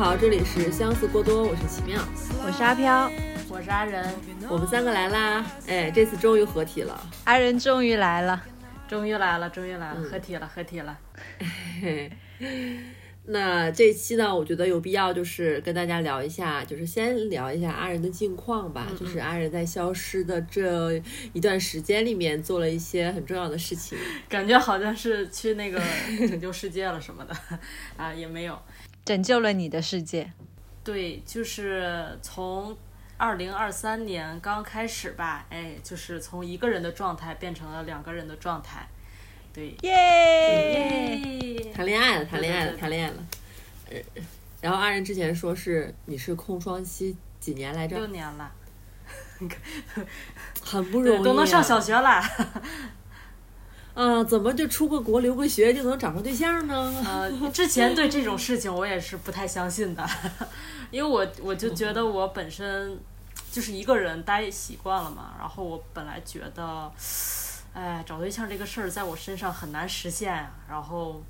[0.00, 2.00] 好，这里是相似过多，我是奇妙，
[2.42, 3.12] 我是阿飘，
[3.50, 4.02] 我是阿仁，
[4.48, 5.44] 我们三个来啦！
[5.68, 8.42] 哎，这次终于合体了，阿仁终于来了，
[8.88, 10.98] 终于来了，终于来了，合体了，合体了。
[13.26, 18.86] 那这期呢，我觉得有必要就是跟大家聊一下，就是先聊一下阿仁的近况吧。
[18.98, 20.94] 就是阿仁在消失的这
[21.34, 23.98] 一段时间里面做了一些很重要的事情，
[24.30, 25.78] 感觉好像是去那个
[26.26, 27.36] 拯救世界了什么的
[28.02, 28.58] 啊，也没有
[29.10, 30.30] 拯救了你的世界。
[30.84, 32.78] 对，就是从
[33.16, 38.86] 二零二三年刚开始吧，哎，就是从一个人的状态变成了两个人的状态。
[39.52, 41.72] 对，耶！
[41.74, 43.16] 谈恋爱了，谈恋爱了，谈恋爱了。
[43.90, 43.98] 呃，
[44.60, 47.96] 然后阿仁之前说是你是空窗期几年来着？
[47.96, 48.52] 六年了，
[50.62, 52.22] 很不容易，都能上小学了。
[54.02, 56.74] 嗯，怎么就出个国留个学就能找上对象呢？
[57.04, 60.08] 呃，之前对这种事情我也是不太相信的，
[60.90, 62.98] 因为我我就觉得我本身
[63.50, 66.90] 就是一个人待习惯了嘛，然后我本来觉得。
[67.72, 71.22] 哎，找对象这个事儿在我身上很难实现呀，然后，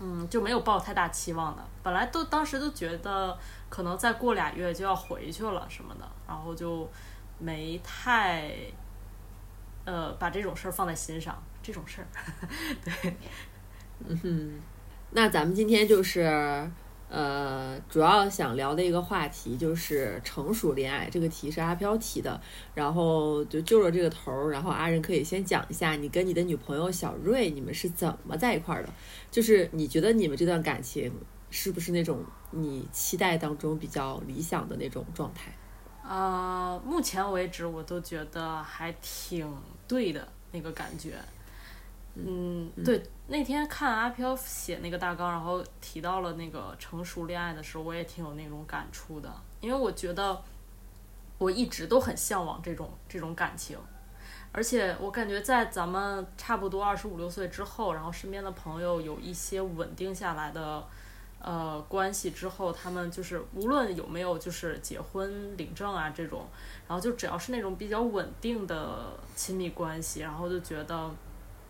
[0.00, 1.62] 嗯，就没有抱太大期望的。
[1.84, 6.90] 本来都当时都觉得可能再过俩月就要回去了什么的，然后就
[7.38, 8.50] 没太，
[9.84, 11.40] 呃，把这种事儿放在心上。
[11.62, 12.06] 这种事儿，
[12.84, 13.14] 对，
[14.08, 14.60] 嗯哼，
[15.10, 16.70] 那咱们今天就是。
[17.14, 22.40] 呃，主要想聊的一个话题就是成熟恋爱，这个题是阿飘提的，
[22.74, 28.88] 然后就就着这个头儿，然后阿仁可以先讲一下你跟你的女朋友小瑞你们是怎么在一块儿的，
[29.30, 31.12] 就是你觉得你们这段感情
[31.50, 35.52] 是不是那种你期待当中比较理想的那种状态？
[36.02, 39.46] 啊，目前为止我都觉得还挺
[39.86, 41.16] 对的那个感觉。
[42.14, 49.34] 嗯，对，那天看阿飘写那个大纲，然后提到了那个成熟恋爱的时候，我也挺有那种感触的。
[49.60, 50.42] 因为我觉得
[51.38, 53.78] 我一直都很向往这种这种感情，
[54.52, 60.86] 而且我感觉在咱们差不多二十五六岁之后，然后身边的朋友有一些稳定下来的
[61.40, 66.46] 呃关系之后，他们就是无论有没有就是结婚领证啊这种，
[66.86, 71.10] 然后就只要是那种比较稳定的亲密关系，然后就觉得。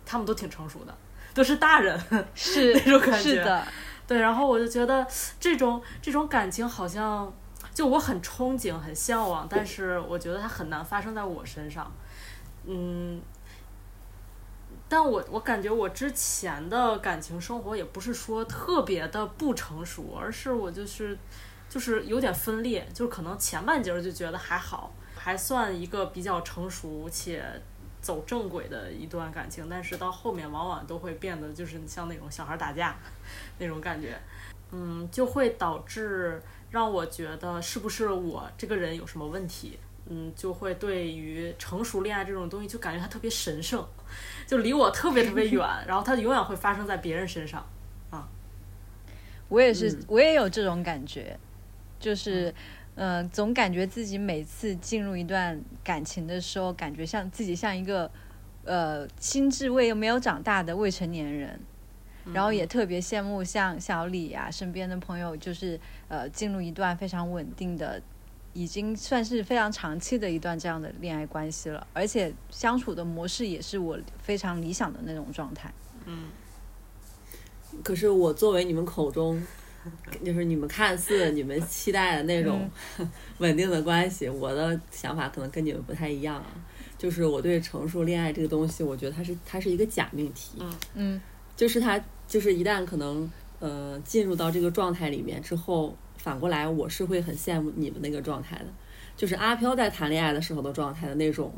[0.05, 0.95] 他们都挺成熟的，
[1.33, 1.99] 都是大人，
[2.35, 3.17] 是 那种感觉。
[3.17, 3.65] 是的，
[4.07, 4.19] 对。
[4.19, 5.05] 然后我就觉得
[5.39, 7.31] 这种这种感情好像，
[7.73, 11.91] 就我很憧憬、很向往，但是我觉得它很难发生在我身上。
[12.65, 13.21] 嗯，
[14.87, 21.17] 但我我感觉我之前的感情生活也不是说特别的不成熟，而是我就是
[21.69, 27.43] 就是有点分裂，就是可能前半截就觉得还好，还算一个比较成熟且。
[28.03, 32.95] 走正轨的一段感情，但是到后面往往都会变得就是像那种小孩打架
[33.57, 34.19] 那种感觉，
[34.71, 43.87] 嗯，就会导致让我觉得是不是我这个人有什么问题，嗯，就会对于成熟恋爱这种东西就感觉它特别神圣，
[44.45, 47.65] 就离我特别特别远，然后它永远会发生在别人身上，
[48.11, 48.27] 啊，
[49.47, 51.39] 我也是，我也有这种感觉，
[51.99, 52.49] 就是。
[52.49, 52.55] 嗯，
[53.31, 58.09] 总感觉自己每次进入一段感情的时候，感觉像自己像一个
[58.65, 61.59] 呃心智未没有长大的未成年人，
[62.31, 67.99] 然后也特别羡慕像小李啊身边的朋友，就是呃进入一段非常稳定的，
[68.53, 75.73] 已经算是非常长期的一段这样的恋爱关系了，而且相处的模式也是我非常理想的那种状态。
[76.05, 76.29] 嗯，
[77.83, 79.41] 可是我作为你们口中。
[80.23, 82.69] 就是你们看似你们期待的那种
[83.39, 86.47] 稳定的关系，我的想法可能跟你们不太一样啊。
[86.97, 90.57] 就是我对成熟恋爱这个东西，我觉得它是它是一个假命题。
[90.59, 91.21] 嗯嗯，
[91.55, 98.67] 就是它就是一旦可能呃进入到这个状态里面之后，反过来我是会很羡慕你们那个状态的，
[99.17, 101.53] 就是阿飘在谈恋爱的时候的状态的那种。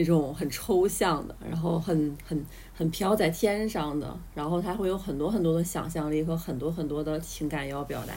[0.00, 2.42] 那种很抽象的，然后很很
[2.74, 8.14] 很飘在天上的，然后他会有很多很多的想象力和很多很多的情感要表达，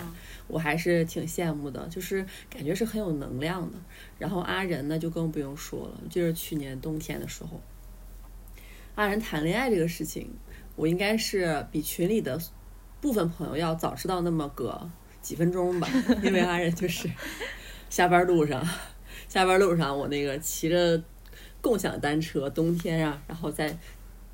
[0.48, 3.78] 我还是挺羡慕的，就是感觉是很有能量的。
[4.18, 7.60] 然后阿仁呢就更不用说了，就是去年冬天的时候，
[8.96, 10.30] 阿仁谈恋爱这个事情，
[10.78, 12.40] 我应该是比群里的
[13.02, 14.90] 部分朋友要早知道那么个
[15.22, 15.90] 几分钟吧，
[16.24, 17.10] 因为阿仁就是
[17.90, 18.66] 下班路上，
[19.28, 21.04] 下班路上我那个骑着。
[21.63, 23.75] 共享单车，冬天啊，然后在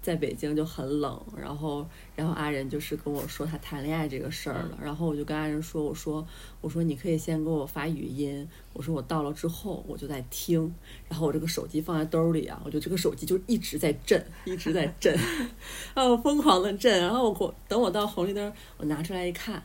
[0.01, 1.85] 在北京就很冷，然后
[2.15, 6.25] 然后阿仁就是跟我说他谈恋爱这个事儿了，然后我就跟阿仁说，我说
[6.61, 10.73] 我说你可以先给我发语音，我说我到了之后我就在听，
[11.07, 15.15] 然后我这个手机放在兜里啊，我就这个手机就一直在震，一直在震，
[15.93, 19.61] 啊疯狂的震，然后我等我到红绿灯，我拿出来一看，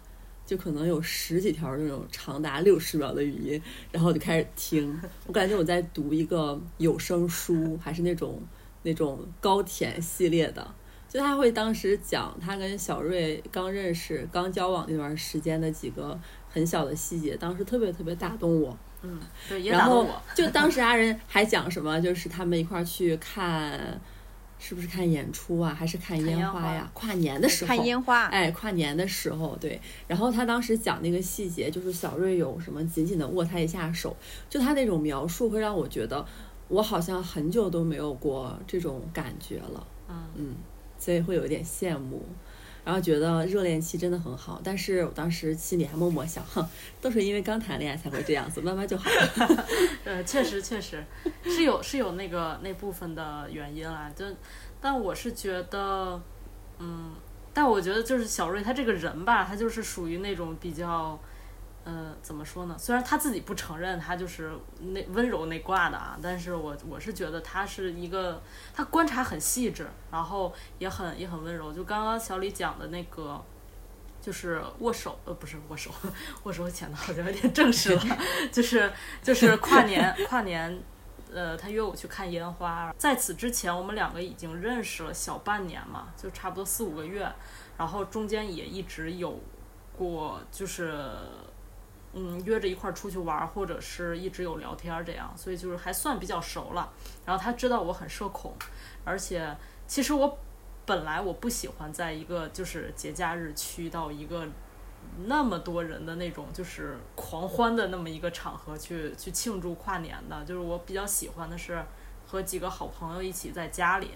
[0.47, 8.43] 就可能有十几条那种长达六十秒的语音，然后我就开始听，我感觉我在读一个有声书，还是那种
[8.83, 10.75] 那种高甜系列的。
[11.09, 16.19] 就他会当时讲他跟小瑞刚认识、刚交往那段时间的几个
[16.51, 18.77] 很小的细节，当时特别特别打动我。
[19.03, 20.23] 嗯，对，也然后打动我。
[20.35, 24.01] 就当时阿仁还讲什么，就是他们一块儿去看，
[24.67, 26.91] 是不是看演出啊，还是看烟烟花呀？
[26.95, 29.79] 跨年的时候，看烟花，哎，跨年的时候，对。
[30.09, 34.17] 然后他当时讲那个细节，就是小瑞有什么紧紧的握他一下手，
[34.49, 36.25] 就他那种描述会让我觉得，
[36.69, 39.87] 我好像很久都没有过这种感觉了。
[40.09, 40.55] 嗯嗯，
[40.99, 42.25] 所以会有一点羡慕，
[42.85, 44.61] 然后觉得热恋期真的很好。
[44.63, 46.65] 但是我当时心里还默默想，哼，
[47.01, 49.67] 都是因为刚谈恋爱才会这样子，慢慢就好了。
[50.05, 51.03] 呃，确实确实
[51.45, 54.25] 是有是有那个那部分的原因啦，就
[54.81, 56.21] 但我是觉得，
[56.79, 57.13] 嗯，
[57.55, 61.19] 但我觉得就是小瑞他这个人吧，他就是属于那种比较，
[61.85, 62.77] 呃，怎么说呢？
[62.79, 68.43] 虽然他自己不承认他就是那温柔那挂的啊，但是我我是觉得他是一个
[68.75, 71.73] 他观察很细致，然后也很也很温柔。
[71.73, 73.43] 就刚刚小李讲的那个。
[74.25, 75.91] 就是握手，呃，不是握手，
[76.45, 78.03] 握手显得好像有点正式了。
[78.51, 78.91] 就是
[79.23, 80.83] 就是跨年跨年，
[81.31, 82.91] 呃，他约我去看烟花。
[82.97, 87.31] 在此之前，我们两个已经认识了小半年嘛，就差不多四五个月。
[87.77, 89.39] 然后中间也一直有
[89.95, 90.97] 过，就是
[92.15, 96.93] 嗯约着一块儿出去玩，或者是一直有聊天这样，所以就是还算比较熟了。
[97.27, 98.55] 然后他知道我很社恐，
[99.05, 99.57] 而且
[99.87, 100.39] 其实我
[100.87, 104.47] 本来我不喜欢在一个就是节假日去到一个
[105.27, 111.85] 那么多人的那种就是狂欢的那么一个场合去去庆祝跨年的，就是我比较喜欢的是
[112.27, 114.11] 和几个好朋友一起在家里，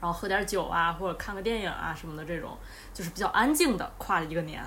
[0.00, 2.56] 然后喝点酒啊，或者看个电影啊什么的这种，
[2.94, 4.62] 就是比较安静的跨一个年。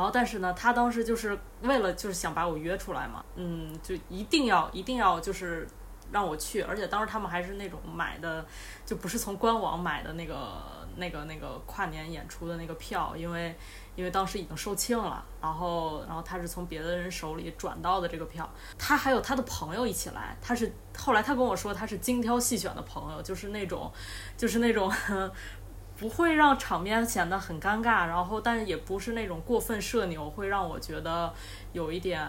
[0.00, 5.68] 然后但是呢，他当时就是为了就是想把我约出来嘛，嗯，就一定要一定要就是
[6.10, 8.46] 让我去，而且当时他们还是那种买的，
[8.86, 13.54] 就不是从官网买的那个那个那个跨年演出的那个票，因为
[13.94, 23.92] 因为当时已经售罄了，然后然后他是从别的人手里转到的这个票，他还有他的朋友一起来，他是后来他跟我说他是精挑细选的朋友，就是那种
[24.38, 24.90] 就是那种。
[26.00, 31.30] 不会让场面显得很尴尬，然后但是也不是那种过分社牛，会让我觉得
[31.74, 32.26] 有一点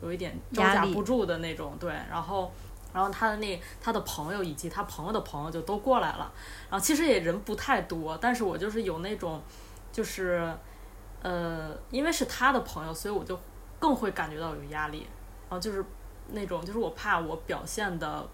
[0.00, 1.76] 有一点招架不住的那种。
[1.78, 2.50] 对，然后
[2.94, 6.32] 然后他的那他的朋友以及他朋友的朋友就都过来了，
[6.70, 9.42] 然后其实也人不太多，但是我就是有那种
[9.92, 10.50] 就是
[11.20, 13.38] 呃，因为是他的朋友，所以我就
[13.78, 15.06] 更会感觉到有压力，
[15.50, 15.84] 然后就是
[16.28, 18.26] 那种就是我怕我表现的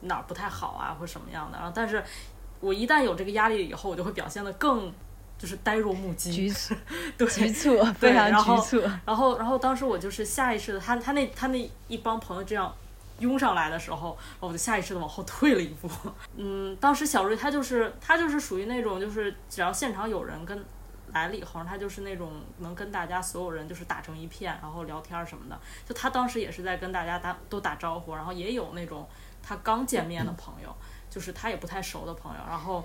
[0.00, 2.02] 哪儿不太好啊，或什么样的，然后但是。
[2.64, 4.92] 我一旦有这个压力以后，我就会表现得更
[5.36, 6.74] 就是呆若木鸡， 局促，
[7.18, 8.80] 对，局促，非常局促。
[9.04, 12.74] 然后，然后当时我就是下意识的，他他那他那一帮朋友这样
[13.18, 15.90] 拥上来的时候，我就下意识的往后退了一步。
[16.36, 20.64] 嗯，当时小瑞他就是他就是属于那种就是只要现场有人跟
[21.12, 25.60] 来了以后，他就是那种能跟大家所有人就是打成一片，然后聊天什么的。
[25.86, 29.06] 就他当时也是在跟大家打都打招呼，然后也有那种
[29.42, 30.74] 他刚见面的朋友。
[31.14, 32.84] 就是他也不太熟的朋友，然后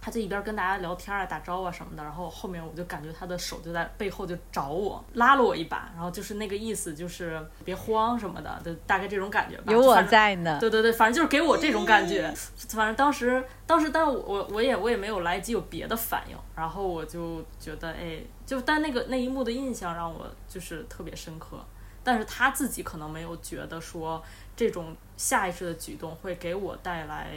[0.00, 9.70] 他就一边跟大家聊天啊、打招呼啊什么的，然后后面我就感觉他的手就在背后就找我，拉了我一把，然后就是那个意思，就是别慌什么的，就大概这种感觉吧。
[9.70, 10.56] 有我在呢。
[10.58, 12.32] 对对对，反正就是给我这种感觉。
[12.70, 21.62] 反正当时，当时，但我我我也我也没有来及有别的反应，然后我就觉得，哎，就但那个那一幕的印象让我就是特别深刻，
[22.02, 24.22] 但是他自己可能没有觉得说。
[24.60, 27.32] 这种下意识的举动会给我带来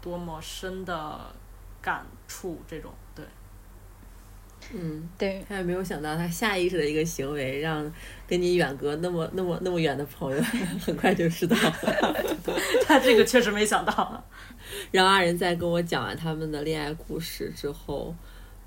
[0.00, 1.20] 多么深的
[1.80, 2.62] 感触？
[2.68, 3.24] 这种对，
[4.72, 7.92] 嗯，对，他也没有想到他下意识的一个行为，让
[8.28, 10.40] 跟你远隔那么那么那么远的朋友
[10.86, 12.16] 很快就知道了。
[12.86, 14.24] 他这个确实没想到。
[14.92, 18.14] 然后二人在跟我讲完他们的恋爱故事之后。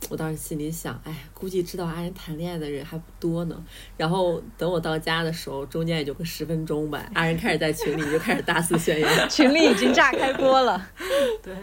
[0.09, 3.63] 我当时心里想，哎，估计知道阿仁谈恋爱的人还不多呢。
[3.97, 7.09] 然后等我到家的时候，中间也就个十分钟吧。
[7.13, 10.89] 阿仁开始在群里就开始大肆宣扬， 群里已经炸开锅了。
[11.41, 11.55] 对，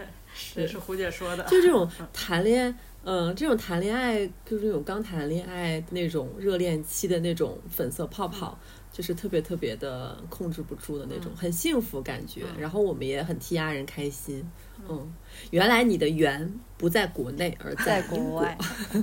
[0.56, 1.44] 也是胡姐说的。
[1.44, 8.58] 就这种谈恋，嗯，这种谈恋爱，就是那种刚谈恋爱那种热恋期的那种粉色泡泡，
[8.92, 12.42] 就是特别特别的控制不住的那种，很幸福感觉。
[12.58, 14.44] 然后我们也很替阿仁开心。
[14.88, 15.12] 嗯，
[15.50, 18.56] 原来你的缘不在国内，而在国外。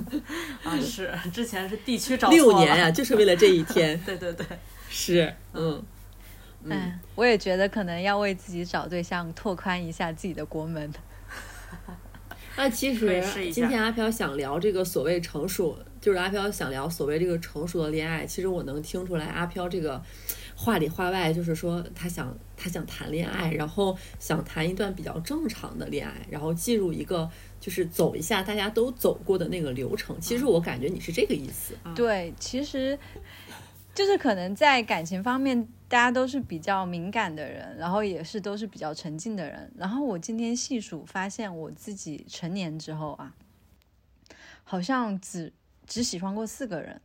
[0.64, 3.98] 啊，是之前是地区找六年呀，就是为了这一天。
[4.04, 4.46] 对对对，
[4.88, 5.82] 是，嗯，
[6.64, 10.92] 嗯，我也觉得可能要为自己找对象拓宽一下自己的国门。
[12.56, 18.26] 那其实今天阿飘想聊这个所谓成熟，就是阿飘想聊所谓这个成熟的恋爱。
[18.26, 20.02] 其实我能听出来，阿飘这个
[20.56, 30.20] 话里话外就是说他想他想谈恋爱，然后想谈一段比较正常的恋爱，然后进入一个就是走一下大家都走过的那个流程。
[30.20, 31.74] 其实我感觉你是这个意思。
[31.96, 32.98] 对，其实
[33.94, 39.72] 就是可能在感情方面，大家都是比较敏感的人，然后也是都是比较沉静的人。
[39.78, 43.34] 然后我今天细数发现，我自己成年之后啊，
[44.64, 45.52] 好像只
[45.86, 47.00] 只喜欢过四个人，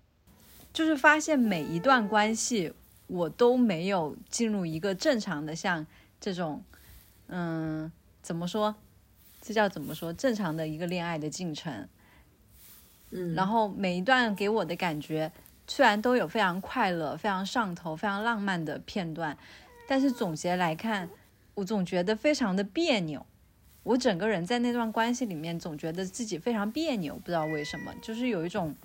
[0.73, 2.73] 就是发现每一段关系
[3.07, 5.85] 我都没有进入一个正常的像
[6.19, 6.63] 这种，
[7.27, 8.75] 嗯，怎么说？
[9.41, 10.11] 这叫怎么说？
[10.11, 11.87] 正常的一个恋爱的进程。
[13.11, 15.31] 嗯，然后每一段给我的感觉，
[15.67, 19.37] 虽然都有非常快乐、非常上头、非常浪漫的片段，
[19.87, 21.09] 但是总结来看，
[21.53, 23.25] 我总觉得非常的别扭。
[23.83, 28.75] 我整个人在那段关系里面，总觉得自己非常别扭，不知道为什么，就是有一种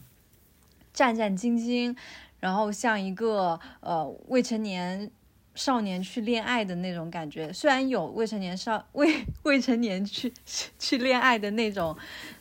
[0.93, 1.97] 战战兢兢，
[2.41, 5.09] 然后像一个呃未成年
[5.55, 7.53] 少年去恋爱的那种感觉。
[7.53, 10.33] 虽然有未成年少未未成年去
[10.79, 11.97] 去恋爱的那种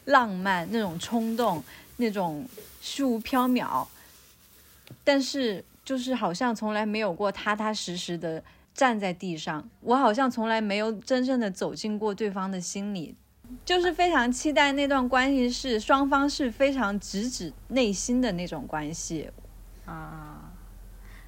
[0.05, 1.61] 浪漫、那种冲动、
[1.97, 2.45] 那种
[2.79, 3.85] 虚无缥缈，
[5.03, 8.41] 但是就是好像从来没有过踏踏实实的
[8.73, 9.67] 站在地上。
[9.81, 13.15] 我好像从来没有真正的走进过对方的心里，
[13.65, 19.29] 就是非常期待那段关系是双方是非常直指内心的那种关系。
[19.89, 20.39] 啊，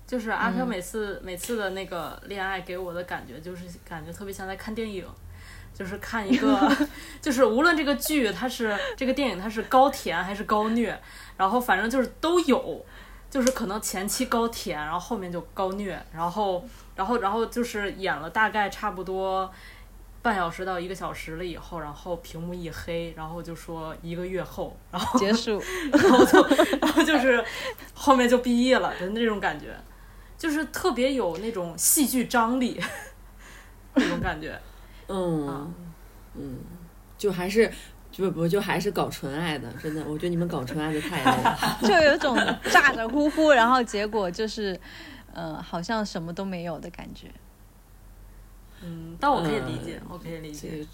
[0.06, 5.06] 就是阿飘每次、每次的那个恋爱给我的感觉，就是感觉特别像在看电影，
[5.74, 6.78] 就是看一个，
[7.20, 10.96] 就是无论这个剧它是这个电影它是高甜还是高虐，
[11.38, 12.86] 然后反正就是都有，
[13.30, 16.64] 就是可能前期高甜，然后后面就高虐，然后
[16.96, 19.52] 然后然后就是演了大概差不多。
[20.22, 25.62] 半小时到一个小时了以后，然后屏幕一黑，然后就说一个月后，然后结束，
[25.92, 26.48] 然后就
[26.80, 27.44] 然后就是
[27.94, 29.76] 后面就毕业了的那种感觉，
[30.38, 32.80] 就是特别有那种戏剧张力
[33.96, 34.60] 那种感觉。
[35.10, 35.74] 嗯
[36.36, 36.60] 嗯，
[37.18, 37.70] 就还是
[38.12, 41.58] 就不就还是搞纯爱的，真的，我觉得你们搞纯爱的太累了。
[41.82, 42.38] 就有种
[42.72, 44.80] 咋咋呼呼，然后结果就是，
[45.34, 47.28] 呃，好像什么都没有的感觉。
[48.84, 50.86] 嗯，但我可以理解，我可以理解。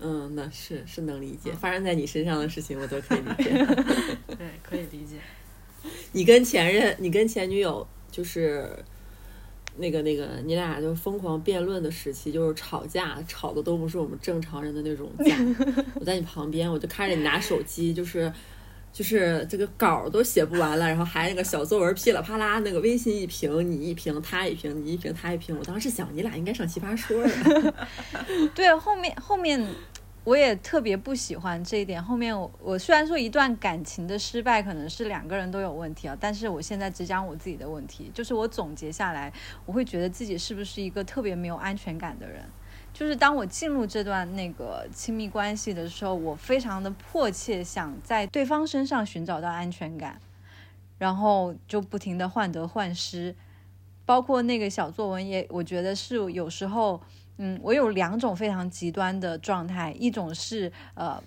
[0.00, 3.50] 嗯，那是是能理解，发生在你身上的事情我都可以理解。
[4.38, 5.16] 对，可以理解。
[6.12, 8.68] 你跟前任，你跟前女友就是
[9.76, 15.36] 那个那个，你俩就疯狂辩论的时期，就是吵架，吵的都不是我们正常人的那种架。
[16.00, 18.32] 我在你旁边，我就看着你拿手机，就是
[18.92, 27.74] 就是这个稿都写不完了，然后还那个小作文噼里啪啦，那个微信一屏你一屏他一屏你一屏他一屏，我当时想你俩应该上奇葩说了。
[28.54, 29.64] 对，后面后面
[30.24, 32.02] 我也特别不喜欢这一点。
[32.02, 39.32] 后面我我虽然说一段感情的失败可能是两个人都有问题啊，但是我现在只讲我自己的问题，就是我总结下来，
[39.64, 42.42] 我会觉得自己是不是一个特别没有安全感的人。
[43.00, 50.20] 就是当我进入这段那个亲密关系的时候，我非常的迫切想在对方身上寻找到安全感，
[50.98, 53.34] 然后就不停的患得患失，
[54.04, 57.00] 包括那个小作文也，我觉得是有时候，
[57.38, 61.18] 嗯，我有两种非常极端的状态，一种是呃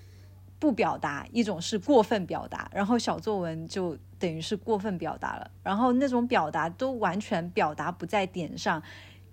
[0.59, 8.83] 不表达，一种是过分表达，然后小作文就等于是过分表达了，然后那种表达都完全表达不在点上。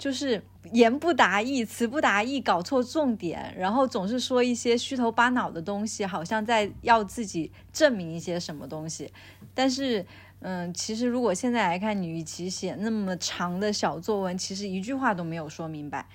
[0.01, 0.43] 就是
[0.73, 9.13] 言不达意，词不达意，搞错重点，然后总是说一些虚头巴脑的东西，好像在要自己证明一些什么东西。
[9.53, 10.07] 但是，
[10.39, 16.09] 嗯，其实如果现在来看，你与其写那么长的小作文，其实一句话都没有说明白，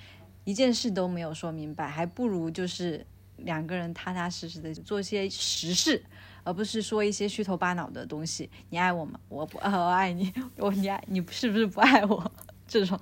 [0.45, 3.05] 一件事都没有说明白，还不如就是
[3.37, 6.03] 两个人踏踏实实的做些实事，
[6.43, 8.49] 而不是说一些虚头巴脑的东西。
[8.71, 9.19] 你爱我吗？
[9.29, 10.33] 我不，呃 我爱你。
[10.57, 12.31] 我你爱你是不是不爱我？
[12.79, 12.99] 这种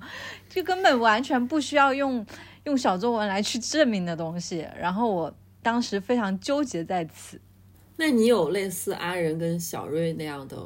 [0.48, 2.24] 就根本完全不需要用
[2.62, 4.64] 用小作文来去证明的东西。
[4.78, 7.40] 然后我当时非常纠结在此。
[7.96, 10.56] 那你有类似阿仁跟小瑞那样的，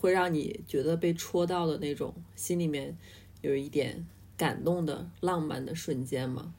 [0.00, 2.96] 会让你觉得被戳到的那种，心里面
[3.42, 4.04] 有一点
[4.36, 6.52] 感动的浪漫的瞬间吗？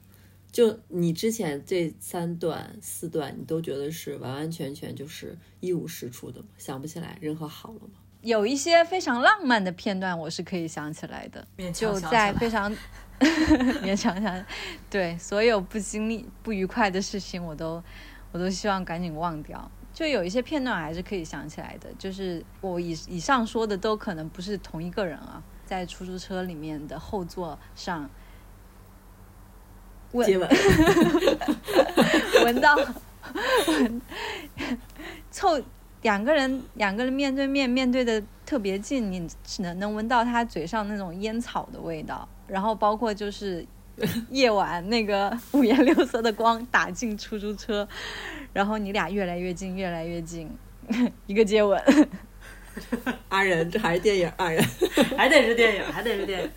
[0.50, 6.42] 就你之前这三段四段，你都觉得是完完全全就是一无是处的？
[6.56, 8.00] 想不起来任何好了吗？
[8.28, 12.70] 有一些非常浪漫的片段，我是可以想起来的，勉就在非常
[13.82, 14.44] 勉强想，
[14.90, 17.82] 对所有不经历不愉快的事情，我都
[18.30, 19.70] 我都希望赶紧忘掉。
[19.94, 28.10] 就有一些片段还是可以想起来的，就是我以以上说的都可能不是同一个人啊，在出租车里面的后座上，
[30.12, 30.46] 问接吻，
[32.44, 32.76] 闻到
[33.68, 34.02] 闻
[35.30, 35.58] 凑
[36.02, 43.66] 两个人两个人面对面面对的特别近，你只能能闻到他嘴上那种烟草的味道，然后包括就是
[44.30, 47.86] 夜晚那个五颜六色的光打进出租车，
[48.52, 50.48] 然后你俩越来越近越来越近，
[51.26, 51.82] 一个接吻。
[53.28, 54.64] 阿仁，这还是电影，阿仁
[55.18, 56.50] 还得是电影，还得是电影。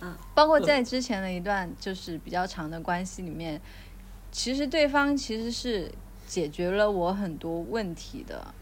[0.00, 3.60] 嗯包括在之前的一段就是比较长的关系里面，
[4.32, 5.88] 其实对方其实是
[6.32, 8.54] 解决了我很多问题的，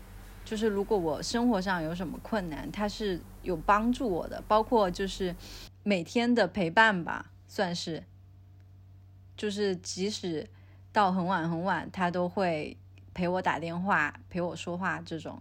[0.45, 5.37] 就是如果我生活上有什么困难，他是有帮助我的，包括就是
[5.85, 8.03] 每天的陪伴吧，算是，
[9.37, 10.49] 就是即使
[10.91, 12.77] 到很晚很晚，他都会
[13.15, 15.41] 陪我打电话、陪我说话，这种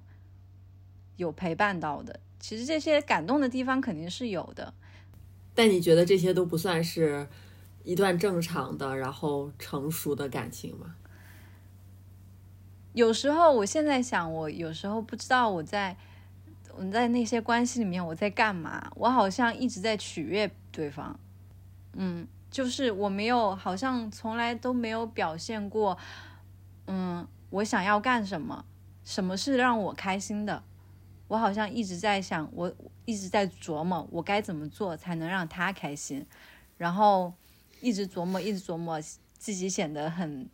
[1.15, 2.19] 有陪伴到的。
[2.39, 4.71] 其实这些感动的地方肯定是有的。
[5.55, 7.27] 但你觉得这些都不算是
[7.83, 10.93] 一段正常的，然后成熟的感情吗？
[12.93, 15.95] 有时候，我现在想，我有时候不知道我在
[16.75, 18.91] 我在那些关系里面我在干嘛。
[18.95, 21.19] 我好像一直在取悦对方，
[21.93, 25.97] 嗯，就是我没有，好像从来都没有表现过，
[26.87, 28.65] 嗯，我想要干什么，
[29.03, 30.63] 什么是让我开心的。
[31.27, 32.73] 我好像一直在想，我
[33.05, 36.25] 一直在琢磨，我该怎么做才能让他开心，
[36.75, 37.31] 然后
[37.81, 38.99] 一直琢磨，一直琢磨，
[39.37, 40.49] 自己显得很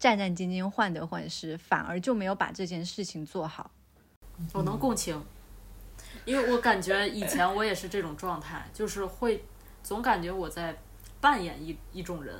[0.00, 3.70] 战战兢兢、患得患失，反而就没有把这件事情做好。
[4.54, 5.22] 我能共情，
[6.24, 9.44] 因为我感觉以前我也是这种状态，就是会
[9.82, 10.74] 总感觉我在
[11.20, 12.34] 扮演一一种人，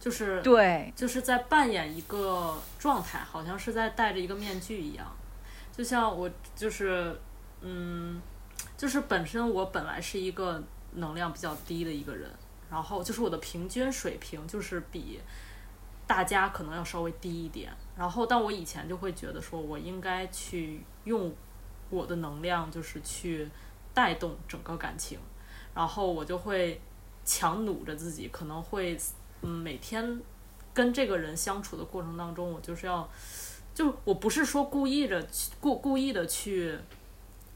[0.00, 5.06] 就是对，就是在扮演一个状态，好像是在戴着一个面具一样。
[5.76, 7.14] 就像我就是，
[7.60, 8.20] 嗯，
[8.78, 10.62] 就是本身我本来是一个
[10.94, 12.30] 能量比较低的一个人，
[12.70, 15.20] 然后就是我的平均水平就是比
[16.08, 21.32] 大家可能要稍微低一点，然后但我以前就会觉得说我应该去用
[21.90, 23.48] 我的能量就是去
[23.94, 25.20] 带动整个感情，
[25.72, 26.80] 然后我就会
[27.24, 28.98] 强弩着自己，可能会
[29.42, 30.20] 嗯每天
[30.74, 33.08] 跟这个人相处的过程当中，我就是要。
[33.74, 35.24] 就我不是说故意的
[35.60, 36.76] 故故意的去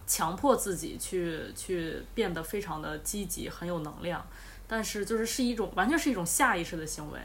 [0.06, 4.24] 强迫自己去去变得非常的积极很有能量，
[4.68, 7.18] 但是就是是一种完全是一种下意识的行为，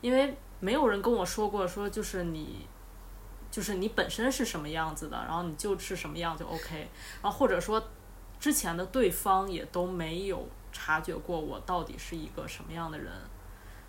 [0.00, 2.66] 因为没有人跟我说过说就是你
[3.50, 6.88] 就是你本身是什么样子的，然后你就是什么样就 OK，
[7.22, 7.82] 然后或者说
[8.38, 13.12] 之前的对方也都没有察觉过我到底是一个什么样的人，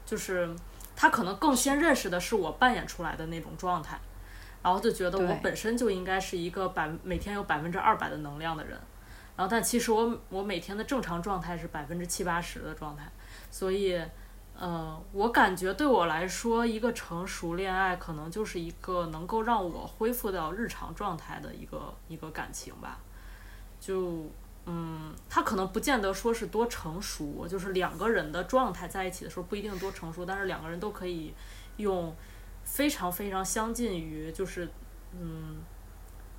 [0.05, 0.53] 就是
[0.95, 3.99] 他可能更先认识的是我扮演出来的那种状态。
[4.63, 8.77] 然后就觉得我本身就应该是一个百每天有百分之二百的能量的人，
[9.37, 13.09] 然后但其实我我每天的正常状态是百分之七八十的状态，
[13.49, 13.97] 所以，
[14.59, 22.97] 呃，我感觉对我来说，一个成熟恋爱可能就是一个能够让我恢复到日常状态的一个一个感情吧，
[23.79, 24.25] 就
[24.65, 31.33] 嗯，他可能不见得说是多成熟，就是两个人的状态在一起的时候不一定多成熟，但是两个人都可以
[31.77, 32.15] 用。
[32.69, 34.67] 非常非常相近于就是，
[35.13, 35.55] 嗯，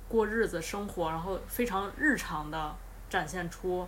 [0.07, 2.75] 过日子生活，然后非常日常的
[3.09, 3.87] 展现出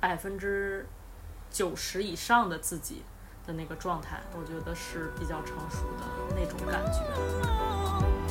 [0.00, 0.86] 百分之
[1.52, 3.02] 九十以上的自己
[3.46, 8.21] 的那个状态，我觉得是比较成熟的那种感觉。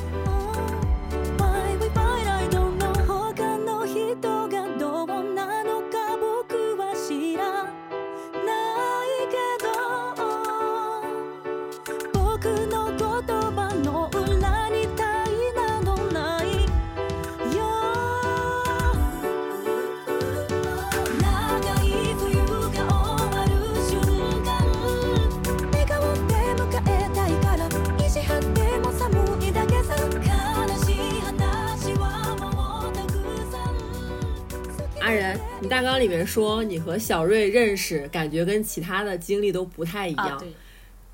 [35.67, 40.37] 大纲里面说你和小瑞认识，感觉跟其他的经历都不太一样。
[40.37, 40.53] 对，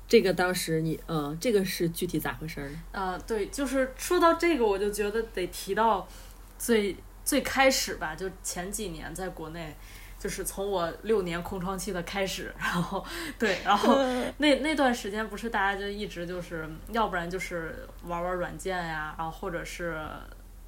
[0.06, 2.70] 这个当时你，嗯，这个是具体咋回事儿？
[2.92, 6.08] 呃，对，就是说到这个，我就觉得得提到
[6.58, 9.76] 最最开始吧，就前几年在国内，
[10.18, 13.04] 就是从我六年空窗期的开始，然后
[13.38, 13.98] 对，然后
[14.38, 20.00] 那那段时间不是大家就一直就是要不然就是玩玩软件呀，然后或者是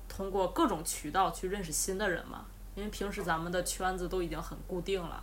[0.08, 2.44] 通过各种渠道去认识新的人嘛。
[2.74, 5.22] 因为平时咱们的圈子都已经很固定了，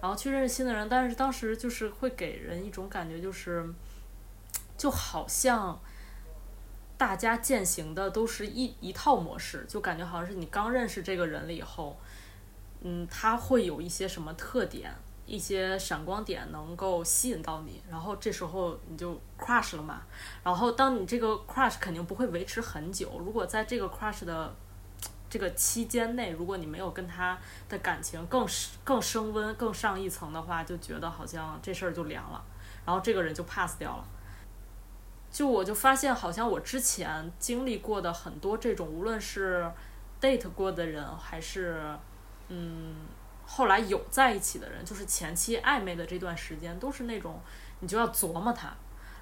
[0.00, 3.72] 然后去认识新的人，但是当时就是会给人一种感觉，就是
[4.76, 5.80] 就好像
[6.98, 11.96] 大家践行的都是一一套模式，就感觉好像是你刚认识这个人了以后，
[12.80, 14.92] 嗯，他会有一些什么特点，
[15.24, 20.02] 一些闪光点能够吸引到你，然后这时候你就 crush 了嘛。
[20.42, 24.54] 然后当你这个 crush 肯定不会维持很久，如果在这个 crush 的
[25.32, 28.46] 这个期间内，如果你没有跟他的感情更
[28.84, 32.44] 更升温、更上一层的话，就觉得好像这事儿就凉了，
[32.84, 34.04] 然后这个人就 pass 掉了。
[35.30, 39.66] 就我就发现，好像我之前经历过的很多这种，无论是
[40.20, 41.96] date 过的人，还是
[42.48, 42.94] 嗯
[43.46, 47.40] 后来有在一起的人，就是前期暧昧的这段时间，都是那种
[47.80, 48.76] 你就要琢磨他，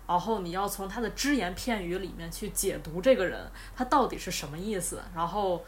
[0.09, 5.65] 然后你要从他的只言片语里面去解读这个人，他到底是什么意思，然后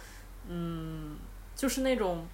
[0.47, 1.17] 嗯，
[1.55, 2.27] 就是那种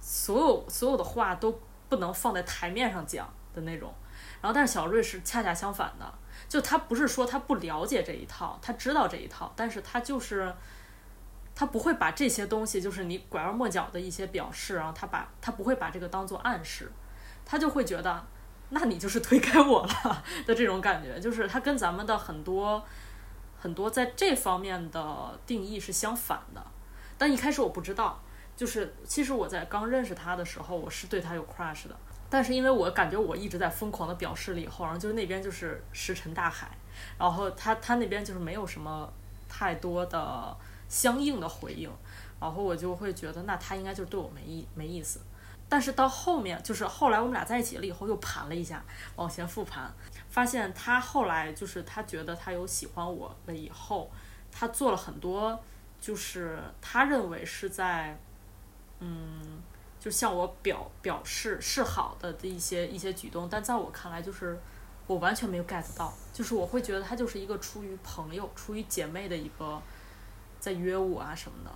[0.00, 3.92] 所有所有的话都不能放在台面上讲的那种。
[4.40, 6.14] 然后，但是小瑞是恰恰相反的。
[6.48, 10.54] 就他不是说他不了解这一套，他知道这一套，但是他就是
[11.54, 16.92] 他不会把这些东西，就是你拐弯抹角的一些表示，然后他把他不会把这个当做暗示，
[17.44, 18.24] 他就会觉得
[18.68, 22.84] 那你就是推开我了 的这种感觉，就是他跟咱们的很多
[23.58, 26.64] 很多在这方面的定义是相反的。
[27.18, 28.20] 但一开始我不知道，
[28.56, 31.96] 就是其实我在刚认识他的时候，我是对他有 crush 的。
[32.28, 36.68] 但是因为我感觉我一直在疯狂的表示了以后，然后就是那边就是石沉大海，
[37.16, 39.08] 然后他他那边就是没有什么
[39.48, 40.56] 太多的
[40.88, 41.88] 相应的回应，
[42.40, 45.20] 然后我就会觉得那他应该就是对我没意没意思。
[45.68, 49.92] 但是到后面就是后来我们俩在一起了以后又盘了一下，往前复盘，
[50.28, 54.10] 发现他后来就是他觉得他有喜欢我了以后，
[54.50, 55.58] 他做了很多
[56.06, 58.18] 就是他认为是在
[59.00, 59.62] 嗯。
[59.98, 64.56] 就向我表表示示好的的一些一些举动，但在我看来，就是
[65.08, 69.82] 我完全没有 get 到，就是我会觉得他就是一个出于朋友、出于姐妹的一个
[70.60, 71.70] 在约我啊什么的，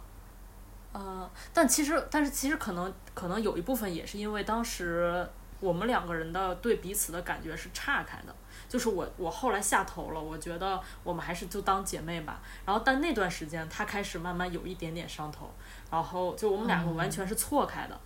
[0.92, 8.34] 呃，但其实，但是其实可能可能有一部分也是因为当时我们两个人的对彼此的感觉是岔开的，
[8.70, 15.52] 就是我我后来下头了，我觉得我们还是就当姐妹吧，然后但那段时间他开始慢慢有一点点上头，
[15.90, 18.00] 然后就我们两个完全是错开的。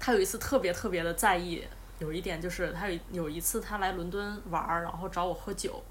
[0.00, 1.62] 他有一次特别特别的在意，
[1.98, 5.82] 有一点就是他有有一次他来伦敦玩儿，然后找我喝酒，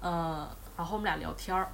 [0.00, 1.68] 呃，然后我们俩聊天儿。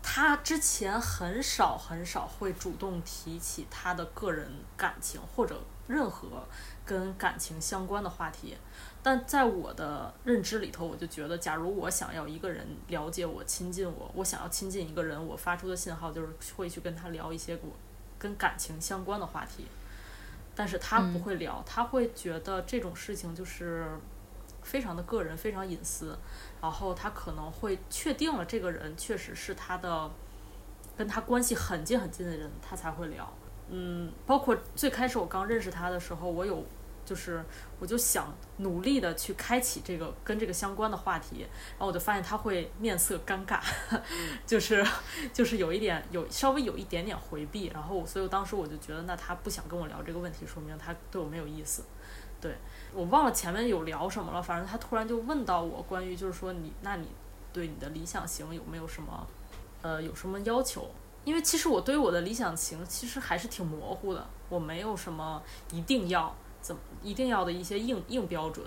[0.00, 6.28] 他之前很少很少会主动提起他的个人感情或者任何
[6.86, 8.56] 跟感情相关的话题，
[9.08, 17.70] 但在我的认知里头，我就觉得，假如我想要一个人了解我、亲近我，我想要亲近一个人，我发出的信号就是会去跟他聊一些我
[18.18, 19.66] 跟感情相关的话题。
[20.54, 23.86] 但是他不会聊，他会觉得这种事情就是
[24.60, 26.14] 非常的个人，非常隐私。
[26.60, 30.10] 然后他可能会确定了这个人确实是他的，
[30.98, 33.26] 跟他关系很近很近的人，他才会聊。
[33.70, 36.62] 嗯，包括最开始我刚认识他的时候，我有。
[37.08, 37.42] 就是，
[37.78, 43.58] 我就想努力的去开启这个跟这个相关的话题，然后我就发现他会面色尴尬，
[44.44, 44.86] 就是，
[45.32, 51.82] 就是有一点有稍微有一点点回避，然后所以我当时我就觉得，那他不想跟我聊这个问题，说明他对我没有意思。
[52.40, 52.54] 对
[52.92, 57.08] 我忘了前面有聊什么了，反正他突然就问到我关于就是说你，那你
[57.52, 59.26] 对你的理想型有没有什么，
[59.80, 60.88] 呃，有什么要求？
[61.24, 65.42] 因为其实我对我的理想型其实还是挺模糊的，我没有什么
[65.72, 66.34] 一定要。
[67.02, 68.64] 一定要的一些硬硬标准，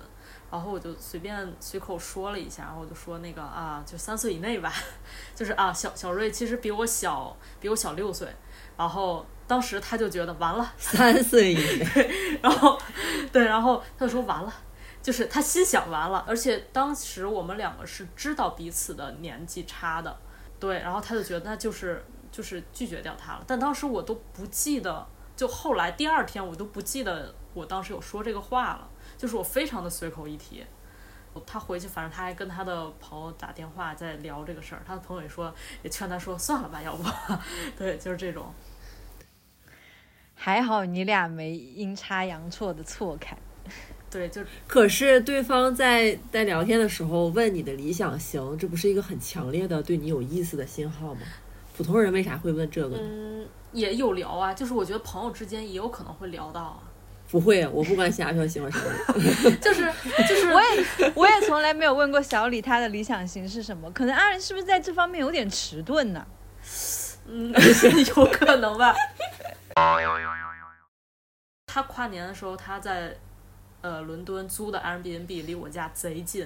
[0.52, 4.74] 然后我就随便随口说了一下，然后我就说那个啊，就三岁以内吧，
[5.36, 8.28] 就是啊，小小瑞其实比我小，比我小六岁，
[8.78, 12.78] 然后当时他就觉得完了，三岁以内， 然后
[13.32, 14.54] 对，然后他就说完了，
[15.02, 20.18] 就是他心想完了，而且当时我们两个是知道彼此的年纪差的，
[20.60, 27.34] 对，然后他就觉得那就是就是拒绝掉他了，但当时我都不记得，就后来第二天我都不记得。
[27.54, 30.64] 我当时有说这个话了，就是我非常的随口一提。
[31.46, 34.82] 他回去，反正他还跟他的朋友打电话在聊这个事儿。
[34.86, 37.04] 他的朋友也说，也劝他说算了吧，要不，
[37.80, 38.54] 对，就是这种。
[40.36, 43.38] 还好你俩没阴差阳错的错开。
[44.10, 51.22] 对，就 可是对方在在聊天的时候问你的理想型，这不是一个很强烈的对你有意思的信号吗？
[51.78, 53.02] 普通人为啥会问这个呢？
[53.02, 56.91] 嗯，也有聊啊，就是我觉得朋友之间也有可能会聊到啊。
[57.32, 59.90] 不会，我不管阿飘喜欢什么， 就是
[60.28, 66.28] 就是，我也我也从来没有问过小李他的理想型是什么，可能阿仁是不是在这方面有点迟钝呢？
[67.26, 67.54] 嗯，
[68.16, 68.94] 有可能吧。
[71.68, 73.16] 他跨年的时候，他在
[73.80, 76.46] 呃伦敦租的 Airbnb 离我家贼近，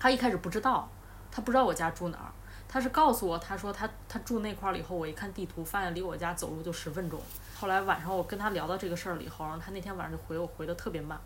[0.00, 0.90] 他一开始不知道，
[1.30, 2.32] 他不知道我家住哪儿，
[2.66, 7.20] 他是告诉我，他说他他住那块儿了以后，我一看地图，发现离我家走路就十分钟。
[7.58, 11.18] 后来晚上我跟他聊到这个事儿了以后，然后他那天晚上就回我回的特别慢，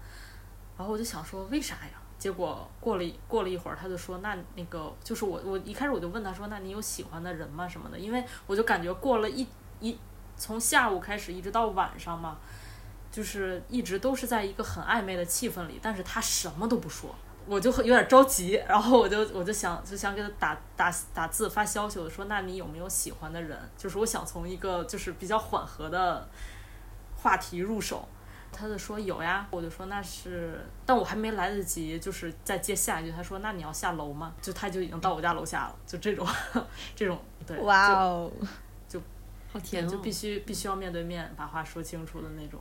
[0.79, 2.01] 然后我就想说为啥呀？
[2.19, 7.99] 结果过了过了一会儿，他就说那那个就是我我一开始我就问他说那你有喜欢的人吗什么的？
[7.99, 9.47] 因为我就感觉过了一
[9.81, 9.99] 一
[10.37, 12.39] 从下午开始一直到晚上嘛，
[13.11, 17.15] 就是一直都是在一个很暧昧的气氛里，但是他什么都不说。
[17.47, 23.59] 我就有点着急，然后我就我就想就想给他打打打字发消息，我说那你有没有喜欢的人？
[23.77, 26.29] 就是我想从一个就是比较缓和的
[27.17, 28.09] 话题入手。
[28.55, 34.35] 他就说有呀，我就说那是，但我还没来得及就是再接下一句，他说那你要下楼吗？
[34.43, 36.27] 就他就已经到我家楼下了，就这种
[36.95, 38.31] 这种对，哇哦，
[38.87, 39.01] 就
[39.51, 42.61] 好甜哦，就必须必须要面对面把话说清楚的那种，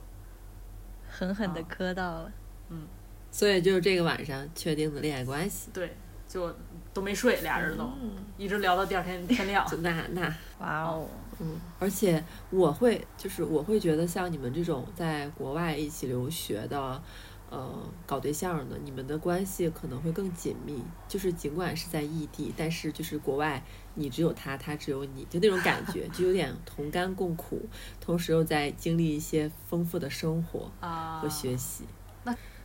[1.09, 2.31] 狠狠的磕到了，
[2.69, 2.87] 嗯。
[3.31, 5.95] 所以就是这个晚上确定的恋爱关系，对，
[6.27, 6.53] 就
[6.93, 7.89] 都没睡，俩人都
[8.37, 9.65] 一直聊到第二天天亮。
[9.65, 10.21] 就那那
[10.59, 11.07] 哇哦，
[11.39, 17.01] 嗯，而且我会就是我会觉得像你们这种在国外一起留学的，
[17.49, 20.83] 呃，搞对象的，你们的关系可能会更紧密。
[21.07, 23.63] 就是尽管是在异地，但是就是国外
[23.95, 27.61] 你只有他，他只有你，就那种感觉，就有点同甘共苦，
[27.99, 30.69] 同时又在经历一些丰富的生活
[31.21, 31.85] 和学习。
[31.85, 32.00] 那。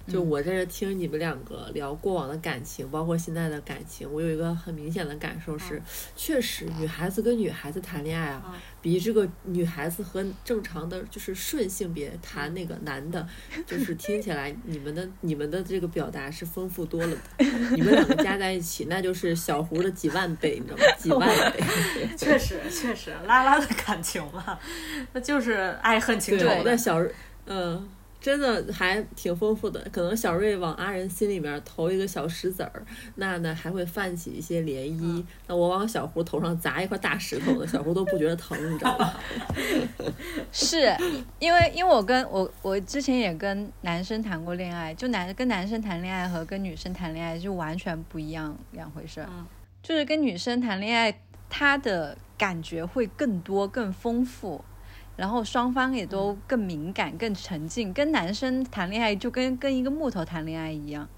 [0.09, 5.83] 就我在这听你们两个聊过往的感情，包括现在的感情，我有一个很明显的感受是，
[6.17, 13.27] 确实女孩子跟女孩子谈恋爱啊，比这个女孩子和正常的就是顺性别谈那个男的，
[13.67, 20.95] 就是 听起来你们的你们的这个表达是丰富多了的，你们两个加在一起那就是小胡的几万倍，你知道吗？
[20.97, 21.65] 几万倍。
[22.17, 24.59] 确实确实，拉拉的感情嘛，
[25.13, 27.03] 那就是爱恨情仇的小，
[27.47, 27.89] 嗯。
[28.27, 32.85] 真的还挺丰富的，可能小瑞往阿仁心里面投一个小石子儿，
[33.15, 35.25] 那呢还会泛起一些涟漪。
[35.47, 39.15] 那我往小胡头上砸一块大石头呢，小胡都不觉得疼，你知道吗？
[40.51, 40.93] 是
[41.39, 49.29] 因为因为我跟我我之前也跟男生谈过恋爱，就男跟男生谈恋爱和跟女生谈恋爱就完全不一样两回事儿。
[49.85, 54.65] 就是跟女生谈恋爱，她的感觉会更多更丰富。
[55.17, 57.93] 然后双方也都更敏感、更沉静。
[57.93, 61.09] 跟男生谈恋爱就跟跟一个木头谈恋爱一样，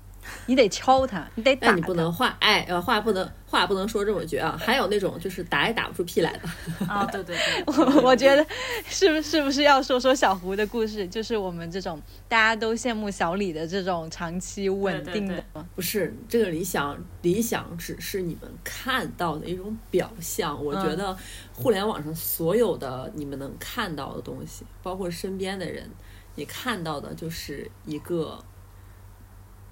[0.47, 3.29] 你得敲他，你得打你不能话哎，呃，话不能。
[3.51, 8.47] 话不能说这么绝啊，还有那种就是打也打不出屁来的啊，对对对， 我我觉得
[8.85, 15.43] 是不是不是要说说小胡的故事，就是我们这种大家都羡慕小李的这种长期稳定的，
[15.75, 20.63] 不是这个理想，理想只是你们看到的一种表象。
[20.63, 21.17] 我觉得
[21.55, 25.91] 互联网上所有的你们能看到的东西，包括身边的人，
[26.35, 28.45] 你看到的就是一个。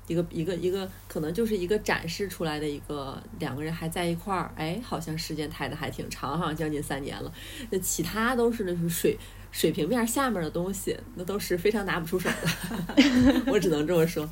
[0.06, 7.32] 一个一个一个，可能就是一个展示出来的一个两个人还在一块儿，哎，好像时间抬的还挺长，好像将近三年了。
[7.70, 9.18] 那其他都是那是水
[9.50, 13.42] 水平面下面的东西，那都是非常拿不出手的。
[13.50, 14.28] 我只能这么说，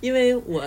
[0.00, 0.66] 因为我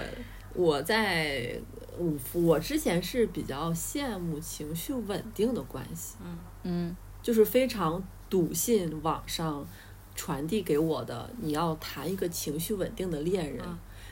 [0.53, 1.59] 我在
[1.97, 9.67] 我我之前是比较羡慕情绪稳定的关系，嗯嗯，就是非常笃信网上
[10.13, 13.65] 传递给我的，你要谈一个情绪稳定的恋人。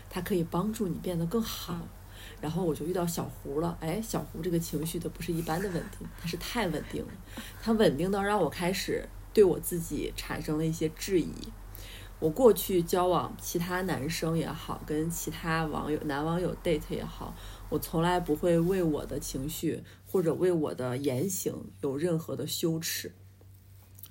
[0.10, 1.88] 它可以帮助你变得更好，
[2.41, 3.78] 然后我就遇到小胡了。
[3.80, 7.12] 哎，小胡这个情绪的不是一般的稳定，他是太稳定了，
[7.62, 11.34] 他稳定到让我开始对我自己产生了一些质疑。
[12.19, 17.34] 我过去交往其他男生也好，跟其他网友男网友 date 也好，
[17.69, 23.13] 我从来不会为我的情绪或者为我的言行有任何的羞耻。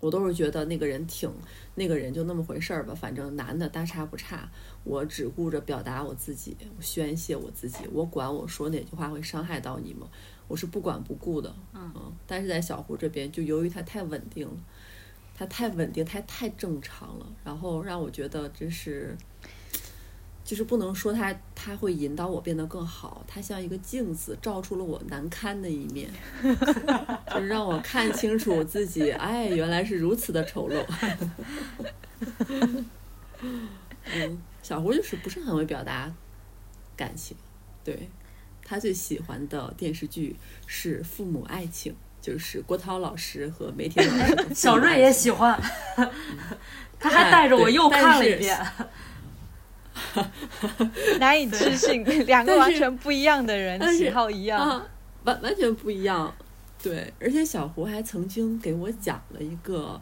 [0.01, 1.29] 我都是觉得那个人挺，
[1.75, 4.49] 那个人就那么回事儿吧，反正男的大差不差。
[4.89, 10.09] 我只顾着表达我自己，宣泄我自己，我管我说哪句话会伤害到你吗？
[10.49, 11.55] 我是不管不顾的。
[11.75, 11.93] 嗯，
[12.27, 14.57] 但是在小胡这边，就由于他太稳定了，
[15.35, 19.17] 他太稳定，他太正常了，然后让我觉得真是。
[20.45, 26.09] 就是不能说他他会引导我变得更好，他像一个镜子，照出了我难堪的一面，
[27.31, 30.83] 就是让我看清楚我自己，哎，原来是如此的丑陋。
[34.15, 36.13] 嗯， 小胡就是不是很会表达
[36.95, 37.35] 感情，
[37.83, 38.11] 对
[38.63, 44.37] 他最喜欢的电视剧是父母爱情，就是郭涛老师和梅婷老师。
[44.55, 45.59] 小瑞也喜欢，
[47.01, 48.61] 他还带着我又看了一遍。
[51.19, 54.87] 难以置信，两个完全不一样的人，喜好一样，
[55.25, 56.31] 完完全不一样。
[56.83, 59.99] 对，而且小胡还曾经给我讲了一个，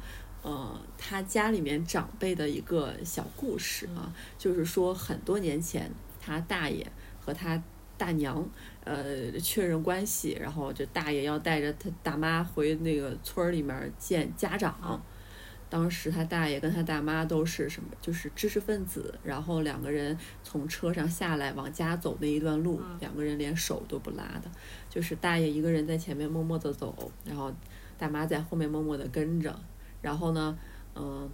[0.47, 6.87] 呃，他家里面长辈的一个小故事啊，就是说很多年前，他大爷
[7.21, 7.61] 和他
[7.99, 8.49] 大娘，
[8.85, 15.03] 呃确认关系，然后这大爷要带着他大妈回那个村儿里面见家长。
[15.69, 24.49] 当时他大爷跟他大妈都是什么，就是知识分子，然后两个人从车上下来往家走那一段路，两个人连手都不拉的，
[24.89, 27.53] 就是大爷一个人在前面默默的走，然后
[27.99, 29.59] 大妈在后面默默的跟着，
[30.03, 30.59] 然后呢，
[30.95, 31.31] 嗯。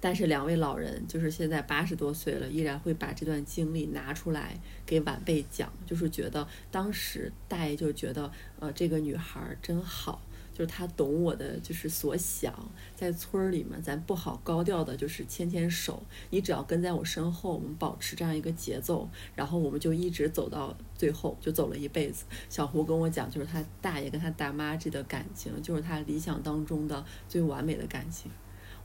[0.00, 10.20] 但是两位老人就是现在八十多岁了，依然会把这段经历拿出来给晚辈讲，就是觉得当时大爷就觉得，呃，这个女孩真好，
[10.54, 12.54] 就是他懂我的就是所想，
[12.94, 22.24] 在村儿里嘛咱不好高调的，就是牵牵手，你只要跟在我身后，我们保持这样一个节奏，然后我们就一直走到最后，就走了一辈子。
[22.48, 28.30] 小胡跟我讲，就是他大爷跟他大妈这段感情，就是他理想当中的最完美的感情。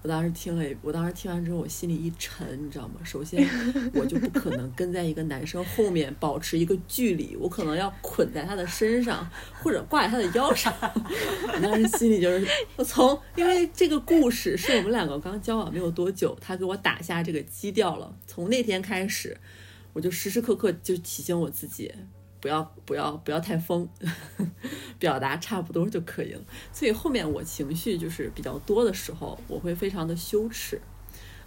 [0.02, 3.02] 我当时听了，我当时听完之后，我心里一沉，你知道吗？
[3.04, 3.46] 首先，
[3.94, 9.30] 我就不可能跟在一个男生后面保持一个距离，我可能要捆在他的身上，
[9.62, 10.74] 或者挂在他的腰上。
[10.82, 18.16] 我当时心里就是，我从因为这个故事是我们两个刚交往没有多久，他给我打下这个基调了。
[18.26, 19.36] 从那天开始，
[19.92, 21.92] 我就时时刻刻就提醒我自己。
[22.42, 23.88] 不要不要不要太疯，
[24.98, 26.42] 表达差不多就可以了。
[26.72, 30.80] 所以后面我情绪就是比较多的时候，我会非常的羞耻，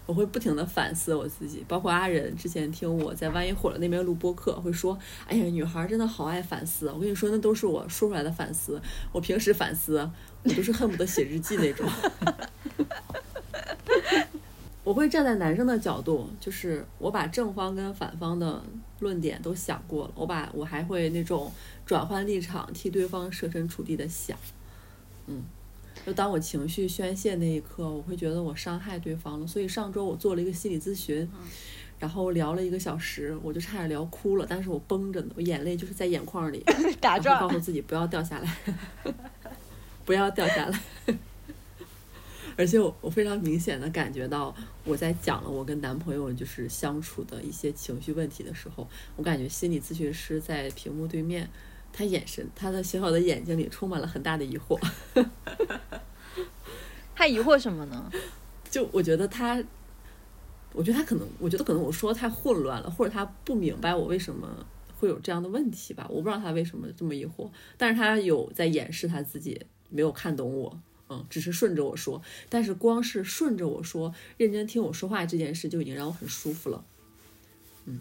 [0.04, 1.64] 我会不停的反思我自己。
[1.66, 8.80] 包括阿仁之前听我在万一火了那边录播客，会说：“哎呀，女孩真的好爱反思。”我跟你说，那都是我说出来的反思。
[9.12, 10.10] 我平时反思，
[10.42, 11.88] 我都是恨不得写日记那种。
[14.84, 18.62] 我会站在男生的角度，就是我把正方跟反方的。
[19.02, 21.52] 论点都想过了，我把我还会那种
[21.84, 24.38] 转换立场，替对方设身处地的想，
[25.26, 25.42] 嗯，
[26.06, 29.46] 就当我情绪宣泄那一刻，我会觉得我伤害对方了。
[29.46, 31.28] 所以上周我做了一个心理咨询，
[31.98, 36.64] 然后聊了一个小时，我就差点聊哭了，但是我绷着呢，我眼泪就是在眼眶里
[37.00, 38.56] 打转，告诉自己不要掉下来，
[40.04, 40.80] 不要掉下来。
[42.56, 48.86] 而且我我非常明显的感觉到，我在讲了我跟男朋友就是相处的一些情绪问题的时候，
[49.16, 51.48] 我感觉心理咨询师在屏幕对面，
[51.92, 54.78] 他眼神，他的小小的眼睛里充满了很大的疑惑。
[57.14, 58.10] 他疑惑什么呢？
[58.70, 59.62] 就我觉得他，
[60.72, 64.66] 我觉得他可能，我觉得可能我说太混乱了，或者他不明白我为什么
[64.98, 66.06] 会有这样的问题吧。
[66.08, 69.60] 我不知道他为什么这么疑惑，但是他有在掩饰他自己
[69.90, 70.80] 没有看懂我。
[71.12, 76.82] 嗯，只是顺着我说，但是光是顺着我说，认真听我说话这件事就已经让我很舒服了。
[77.84, 78.00] 嗯，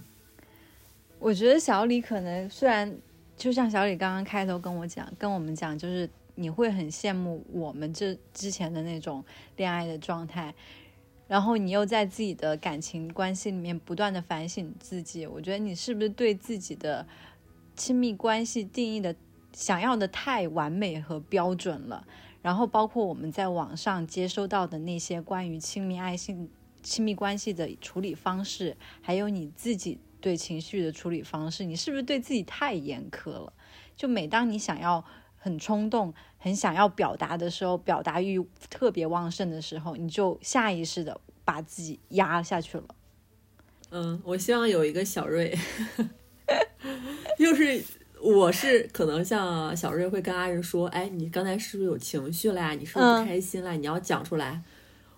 [1.20, 2.98] 我觉得小李可能虽然
[3.36, 9.22] 就像小李刚刚开头跟我讲，跟我们讲，就是你会很羡慕我们这之前的那种
[9.58, 10.54] 恋爱的状态，
[11.28, 17.06] 然后你又在自己的感情关系里面不断的反省自己，我觉得你是不是对自己的
[17.76, 19.14] 亲密关系定义的
[19.52, 22.08] 想要的太完美和标准了？
[22.42, 26.50] 然后包括我们在网上接收到的那些关于亲密爱性、
[26.82, 33.54] 亲密关系的处理方式，还有你自己对情绪的处理方式，你是不是对自己太严苛了？
[33.96, 35.06] 就每当你想要
[35.38, 42.86] 很冲动、很想要表达的时候，表达欲特别旺盛的时候，你就下意识的把自己压下去了。
[43.92, 45.56] 嗯，我希望有一个小瑞，
[47.38, 47.84] 又是。
[48.22, 52.72] 我是可能像小瑞会跟阿仁说，哎，你刚才是不是有情绪了呀？
[52.72, 53.72] 你是不是不开心了？
[53.74, 54.62] 你要讲出来。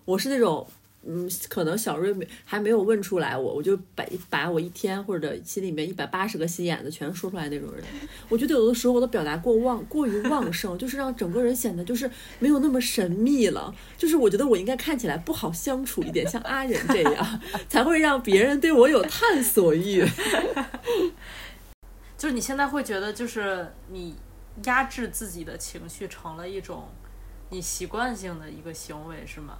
[0.06, 0.66] 我是那种，
[1.06, 7.84] 嗯，可能小瑞没还没有问出来，我我就把把我一天或者心里面一百八十个心眼子全说出来那种人。
[8.30, 13.74] 我觉得有的时候我的表达过旺过于旺盛，就是让整个人显得就是没有那么神秘了。
[13.98, 20.02] 就是我觉得我应该看起来不好相处一点，像阿仁这样， 才会让别人对我有探索欲。
[22.24, 24.16] 就你现在会觉得，就是你
[24.64, 26.88] 压制自己的情绪成了一种
[27.50, 29.58] 你习惯性的一个行为，是吗？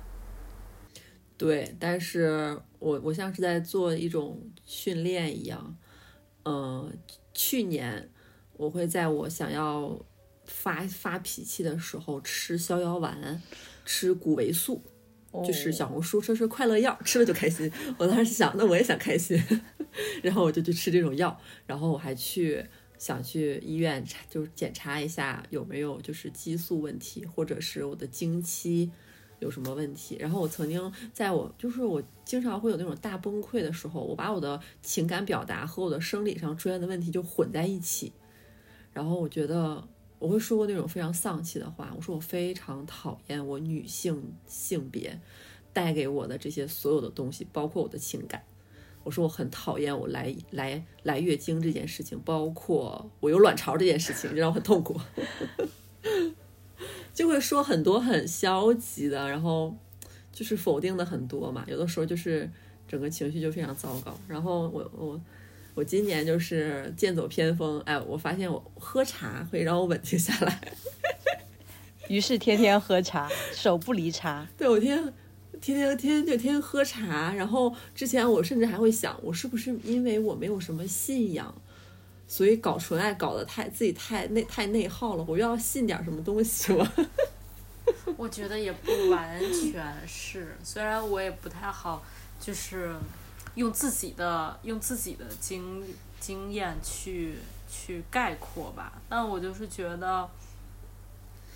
[1.37, 5.77] 对，但是我我像是在做一种训练一样。
[6.47, 6.91] 嗯，
[7.35, 8.11] 去年
[8.55, 10.01] 我会在我想要
[10.47, 13.43] 发发脾气的时候吃逍遥丸，
[13.85, 14.83] 吃谷维素。
[15.43, 17.71] 就是小红书说是快乐药，吃了就开心。
[17.97, 19.43] 我当时想，那我也想开心，
[20.23, 21.37] 然后我就去吃这种药。
[21.67, 22.65] 然后我还去
[22.99, 28.91] 想去医院查，就是检查一下有没有就是激素问题，或者是我的经期
[29.41, 30.17] 有什么问题。
[30.21, 38.13] 然后我曾经在我就是我经常会有那种大崩溃的时候，我把我的情感表达和我的生理上出现的问题就混在一起。
[38.93, 39.89] 然后我觉得。
[40.19, 45.21] 我会说过那种非常丧气的话，我说我非常讨厌我女性性别
[45.73, 48.43] 带给我的这些所有的东西，包括我的情感。
[49.03, 54.99] 我说我很讨厌我来来来月经这件事情，包括我有卵巢这件事情，让我很痛苦，
[57.13, 59.77] 就会说很多很消极的，然后
[60.33, 61.65] 就是否定的很多嘛。
[61.69, 62.51] 有的时候就是
[62.89, 64.19] 整个情绪就非常糟糕。
[64.27, 65.21] 然后我我
[65.75, 70.61] 我今年就是剑走偏锋，哎，我发现我喝茶会让我稳定下来。
[72.09, 74.47] 于是天天喝茶，手不离茶。
[74.57, 75.13] 对我天。
[75.61, 81.55] 天天天天就天天喝茶，然后之前我甚至还会想，我是不是因为我没有什么信仰，
[82.29, 86.93] 所以搞纯爱搞得太自己太内太内耗了，我又要信点什么东西吗？
[88.19, 92.05] 我觉得也不完全是，虽然我也不太好，
[92.39, 92.95] 就是
[93.55, 95.85] 用自己的用自己的经
[96.21, 97.39] 经验去
[97.69, 100.29] 去概括吧，但我就是觉得。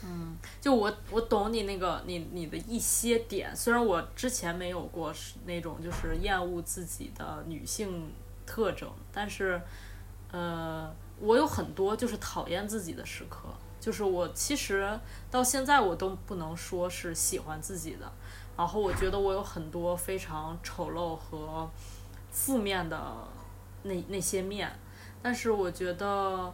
[0.01, 8.09] 嗯，就我我懂你那个你你的一些点，虽然我之前没有过是那种就是厌恶自己的女性
[8.47, 9.61] 特征，但是，
[10.31, 10.89] 呃，
[11.19, 13.49] 我有很多就是讨厌自己的时刻，
[13.81, 14.97] 就是我其实
[15.33, 18.13] 到现在我都不能说是喜欢自己的，
[18.59, 21.67] 然后我觉得我有很多非常丑陋和
[22.31, 23.01] 负面的
[23.85, 24.71] 那那些面，
[25.23, 26.53] 但是我觉得。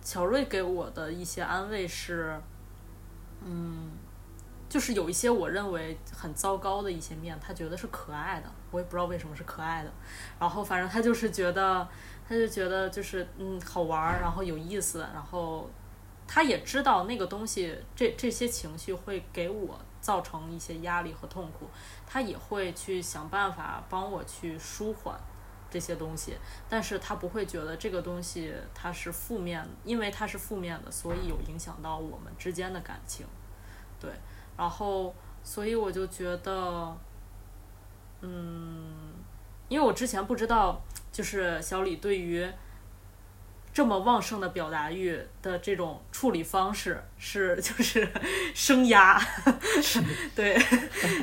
[0.00, 2.40] 小瑞给我的一些安慰是，
[3.44, 3.90] 嗯，
[4.66, 9.92] 就是有一些我认为很糟糕的一些面，他觉得是可爱的，我也不知道为什么是可爱的。
[10.38, 11.86] 然后反正他就是觉得，
[12.26, 15.68] 他就觉得就是嗯好玩儿，然后有意思，然后
[16.26, 21.68] 他也知道那个东西，这这些情绪会给我造成一些压力和痛苦，
[22.06, 25.18] 他也会去想办法帮我去舒缓。
[25.70, 26.34] 这些东西，
[26.66, 33.26] 但是他不会觉得这个东西它是负面，因为它是负面的，所以有影响到我们之间的感情，
[34.00, 34.10] 对，
[34.56, 36.96] 然后所以我就觉得，
[38.22, 39.12] 嗯，
[39.68, 40.80] 因为我之前不知道，
[41.12, 42.50] 就是小李对于。
[43.78, 48.08] 这么旺盛的表达欲的这种处理方式是 就是
[48.52, 49.16] 生压，
[50.34, 50.60] 对，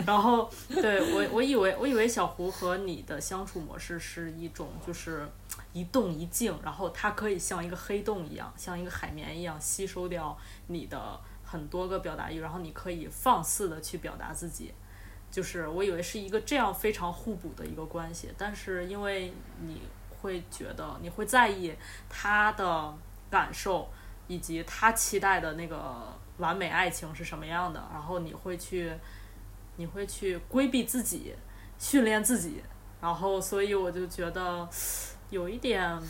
[0.08, 5.28] 然后对我我以为我以为小胡和你的相处模式是一种就是
[5.74, 10.38] 一动一静，然后它可以像一个黑洞一样，像一个海绵一样吸收掉
[10.68, 14.72] 你的很多个表达欲，然后你可以放肆的去表达自己，
[15.30, 19.82] 就是我以为是一个这样非常互补的一个关系，但是因为你。
[20.26, 21.72] 会觉得你会在意
[22.10, 22.92] 他的
[23.30, 23.88] 感受，
[24.26, 28.92] 以及他期待的那个完美爱情是什么样的，然后你会去，
[29.76, 31.36] 你会去规避自己，
[31.78, 32.64] 训练自己，
[33.00, 34.68] 然后所以我就觉得
[35.30, 36.02] 有一点，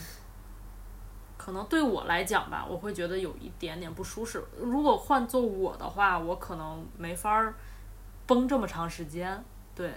[1.36, 4.42] 可能对我来讲吧，我会觉得有一点点不舒适。
[4.58, 7.54] 如果换做我的话，我可能没法儿
[8.26, 9.44] 绷这么长时间，
[9.74, 9.92] 对，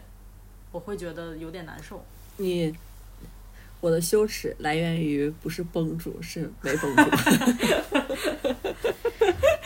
[0.74, 2.04] 我会觉得有点难受。
[2.36, 2.76] 你。
[3.82, 7.04] 我的羞耻来源于不是绷住，是没绷住。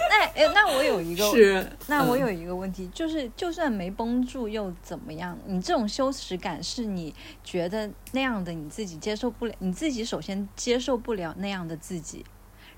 [0.10, 5.38] 那哎，那我有一个 是，那我有一个问题，就是就算没绷住又怎么样？
[5.48, 12.24] 你这种羞耻感是你觉得那样的你自己接受不了，你自己首先接受不了那样的自己，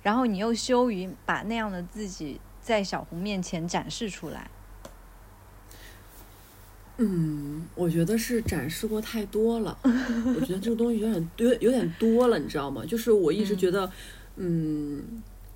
[0.02, 4.50] 然后你又羞于把那样的自己在小红面前展示出来。
[6.98, 9.78] 嗯，我觉得是展示过太多了。
[9.84, 12.84] 我觉得这个东西有点有有点多了，你知道吗？
[12.86, 13.92] 就是我一直觉得，
[14.38, 15.04] 嗯，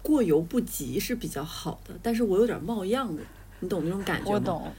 [0.02, 1.98] 过犹不及是比较好的。
[2.04, 3.24] 但是我有点冒样的，
[3.62, 4.36] 你懂那种感觉吗？
[4.36, 4.72] 我懂。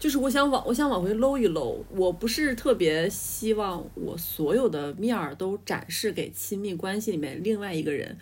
[0.00, 1.84] 就是我想往我想往回搂一搂。
[1.90, 8.16] 我不是特别希望我所有的面儿都展示给亲密关系里面另外一个人。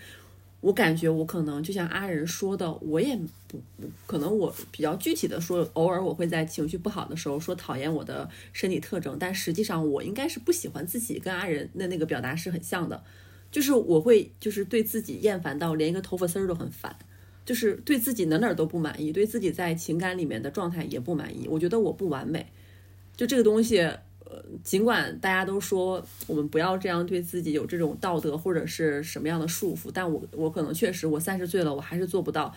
[0.67, 3.61] 我感觉我可能就像阿仁说的，我也不
[4.05, 4.37] 可能。
[4.37, 13.01] 我比较具体的说，偶尔我会在情绪不好的时候说讨厌我的身体特征，但实际上我应该是不喜欢自己，跟阿仁的那个表达是很像的。
[13.53, 16.97] 就是我会就是对自己厌烦到连一个头发丝儿都很烦，
[17.45, 21.47] 就是对自己哪哪都不满意，对自己在情感里面的状态也不满意。
[21.47, 22.45] 我觉得我不完美，
[23.17, 23.89] 就这个东西。
[24.29, 32.53] 呃，尽管大家都说我们不要这样对自己有这种道德或者是什么样的束缚，但我我可能确实我三十岁了，我还是做不到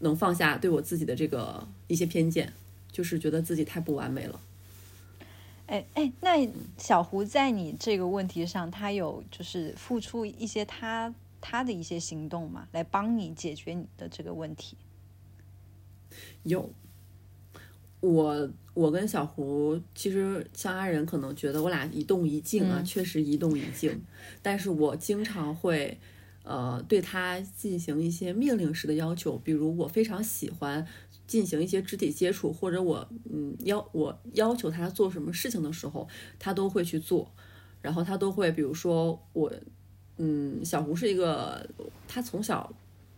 [0.00, 2.52] 能放下对我自己的这个一些偏见，
[2.90, 4.40] 就是觉得自己太不完美了。
[5.66, 12.66] 哎哎，那小胡在你这个问题上，他有就是付出一些他他的一些行动吗？
[12.72, 14.76] 来帮你解决你的这个问题？
[16.42, 16.68] 有。
[18.04, 24.00] 我我跟小胡其实像阿仁可能觉得我俩一动一静啊，确实一动一静。
[24.42, 25.98] 但是我经常会，
[26.42, 30.86] 呃，对他进行一些命令式的要求，比如我非常喜欢
[31.26, 36.06] 进行一些肢体接触，或者我嗯要我要求他做什么事情的时候，
[36.38, 37.32] 他都会去做。
[37.80, 39.52] 然后他都会，比如说我，
[40.16, 41.68] 嗯，小胡是一个，
[42.08, 42.72] 他从小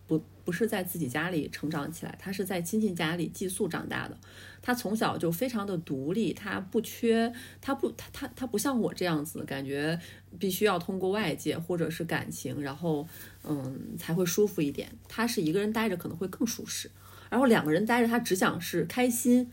[0.06, 4.16] 不不是在自己家里成长起来，他是在亲戚家里寄宿长大的。
[4.62, 9.98] 他从小就非常的独立，他不缺，他不，他他他不像我这样子，感觉
[10.38, 13.06] 必须要通过外界或者是感情，然后
[13.44, 14.90] 嗯才会舒服一点。
[15.08, 16.90] 他是一个人待着可能会更舒适，
[17.30, 19.50] 然后两个人待着他只想是开心，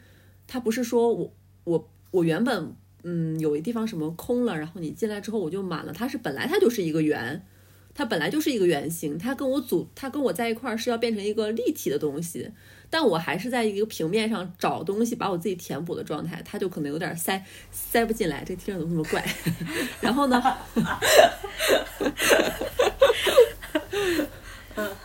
[0.48, 1.34] 他不是说我
[1.64, 7.46] 我我原本嗯有一地方什么空了，然后你进来之后我就满了，他是本来他就是一个圆。
[7.96, 12.50] 它本来就是一个圆形，它跟我组，它跟我在一块儿是要变成一个立体的东西，
[12.90, 19.24] 但我还是在一个平面上找东西把我自己填补的状态，它就可能有点塞塞不进来，这听着怎么那么怪？
[20.02, 20.42] 然后呢，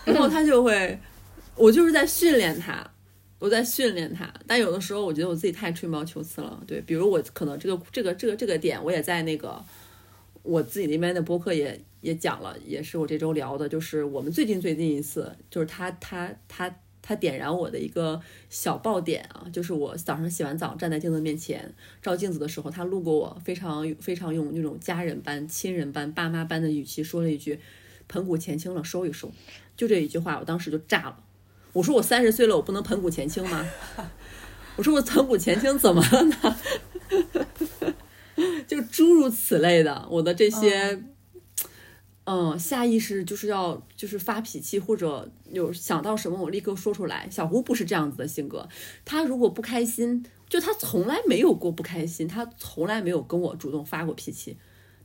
[0.07, 0.99] 然后他就会，
[1.57, 2.91] 我就是在训练他，
[3.39, 9.63] 我在训练他，但有的时候我觉得我自己太吹毛求疵了，对，比如我可能这个这个这个这个点，我也在那个
[10.43, 11.79] 我自己那边的播客也。
[12.01, 27.59] 也讲了，也是我这周聊的，就是我们最近最近一次，就是他他他他点燃我的一个小爆点啊，就是我早上洗完澡站在镜子面前照镜子的时候，他路过我，非常非常用那种家人般、亲人般、爸妈般的语气说了一句
[28.07, 29.33] ：“盆骨前倾了，收一收。”
[29.77, 31.25] 就这一句话，我当时就炸了。
[31.73, 33.69] 我说我三十岁了，我不能盆骨前倾吗？
[34.77, 36.57] 我说我盆骨前倾怎么了呢？
[38.69, 41.03] 就诸如此类的，我的这些。
[42.59, 47.27] 下意识就是要就是发脾气，或者有想到什么我立刻说出来。
[47.31, 48.69] 小胡不是这样子的性格，
[49.05, 54.57] 他如果不开心，就他从来没有过不开心，他从来没有跟我主动发过脾气。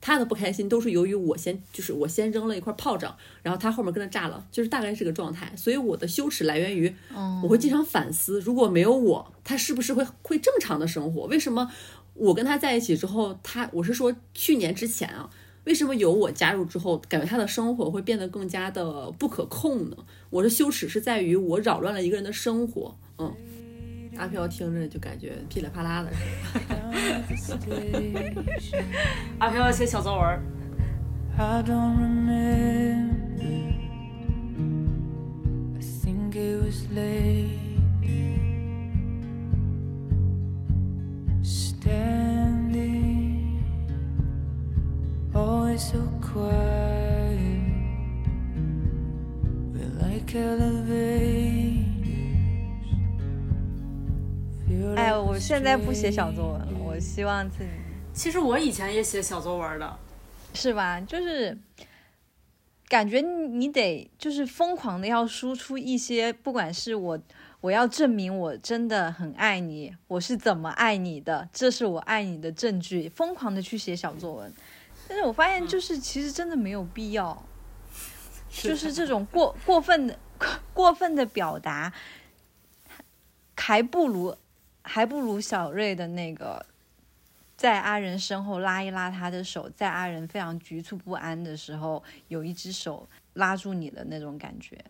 [0.01, 5.53] 他的不开心都是由于我先就是我先扔了一块炮仗，然后他后面跟着炸了，就是大概是这个状态。
[5.55, 6.93] 所以我的羞耻来源于，
[7.41, 11.27] 我会经常反思，如果没有我，他是不是会会正常的生活？
[11.27, 11.71] 为什么
[12.15, 15.29] 我跟他在一起之后，他我是说去年之前啊。
[15.65, 19.97] 为什么有我加入之后，感觉他的生活会变得更加的不可控呢？
[20.29, 22.97] 我的羞耻是在于我扰乱了一个人的生活。
[23.17, 23.33] 嗯，
[24.17, 26.11] 阿飘听着就感觉噼里啪啦的。
[29.39, 30.39] 阿飘要写小作文。
[54.95, 56.67] 哎，我现在不写小作文了。
[56.85, 57.69] 我希望自己。
[58.13, 59.97] 其实我以前也写小作文的，
[60.53, 61.01] 是吧？
[61.01, 61.57] 就是
[62.87, 67.19] 感觉你得就是疯狂的要输出一些，不管是我
[67.61, 74.53] 我要证明我真的很爱你，我是怎么爱你的，这是我爱你的证据，疯狂的去写小作文。
[75.13, 77.45] 但是我发现，就是其实真的没有必要，
[78.49, 80.17] 就是这种过过分的
[80.73, 81.93] 过分的表达，
[83.55, 84.35] 还不如
[84.81, 86.65] 还不如小瑞的那个，
[87.55, 94.83] 在阿仁身后拉一拉他的手，在阿仁非常局促不安的时候，有一只手拉住你的那种感觉。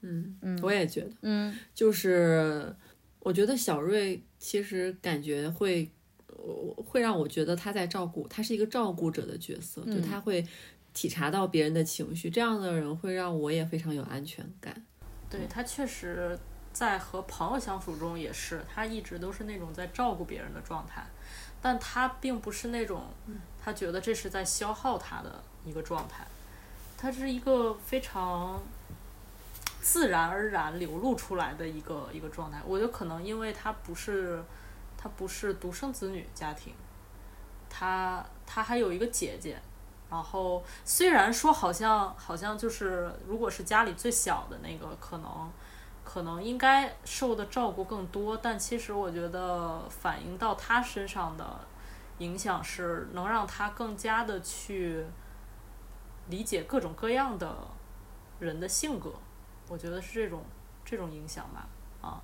[0.00, 2.74] 嗯嗯，我也觉得，嗯，就是
[3.20, 5.88] 我觉得小瑞其实感觉会。
[6.84, 10.44] 会让我觉得他在照顾，他是一个照顾者的角色，就他会
[10.92, 14.84] 体察到别人的情绪，这样的人会让我也非常有安全感。
[15.30, 16.36] 对他确实
[16.72, 21.06] 在和朋友相处中也是，他一直都是那种在照顾别人的状态，
[21.60, 23.04] 但他并不是那种
[23.62, 26.26] 他觉得这是在消耗他的一个状态，
[26.98, 28.60] 他是一个非常
[29.80, 32.60] 自然而然流露出来的一个一个状态。
[32.66, 34.42] 我觉得可能因为他不是。
[35.02, 36.72] 他不是独生子女家庭，
[37.68, 39.60] 他他还有一个姐姐，
[40.08, 45.50] 然后虽然说好像好像就是如果是家里最小的那个，可能
[46.04, 51.66] 可能应该受的照顾更多，但其实我觉得反映到他身上的
[52.18, 55.04] 影响是能让他更加的去
[56.28, 57.52] 理解各种各样的
[58.38, 59.12] 人的性格，
[59.68, 60.44] 我觉得是这种
[60.84, 61.66] 这种影响吧，
[62.00, 62.22] 啊。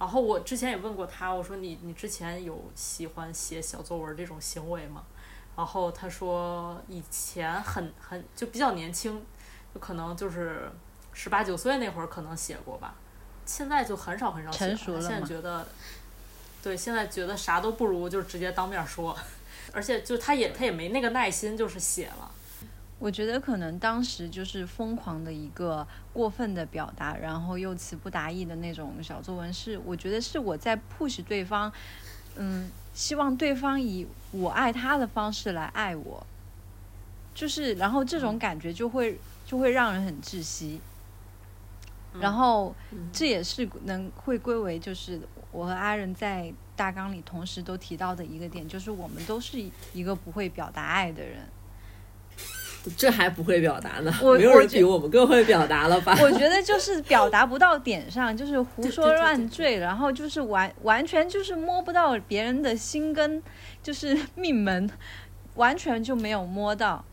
[0.00, 5.04] 然后我之前也问过他，我说你你之前有喜欢写小作文这种行为吗？
[5.56, 9.22] 然后他说以前很很就比较年轻，
[9.74, 10.72] 就可能就是
[11.12, 12.94] 十八九岁那会儿可能写过吧，
[13.44, 14.76] 现在就很少很少写了。
[14.76, 15.68] 现在觉得，
[16.62, 19.14] 对，现在觉得啥都不如就直接当面说，
[19.74, 22.30] 而且就他也他也没那个耐心，就是写了。
[23.00, 31.72] 我觉得可能当时就是疯狂的一个过分的表达，然后又词不达意的那种小作文，是我觉得是我在 push 对方，
[32.36, 36.24] 嗯，希望对方以我爱他的方式来爱我，
[37.34, 40.78] 就是然后这种感觉就会就会让人很窒息。
[42.20, 42.74] 然后
[43.12, 45.20] 这也是能会归为就是
[45.52, 49.58] 我和阿仁在大纲里同时都提到的一个点，就是我们都是
[49.94, 51.38] 一个不会表达爱的人。
[52.96, 54.12] 这还不会表达呢？
[54.22, 56.16] 我没有人比我们更会表达了吧？
[56.22, 63.42] 我觉得就是表达不到点上，就是胡说乱坠，然后就是完完全就是摸不到别人的心根，
[63.82, 64.90] 就是命门，
[65.56, 67.04] 完全就没有摸到。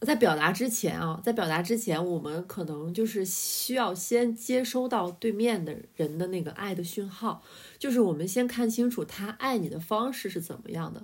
[0.00, 7.40] 在表达之前啊，在表达之前，我们可能就是需要先接收到对面的人的那个爱的讯号，
[7.78, 11.00] 就是我们先看清楚他爱你的方式是怎么样的。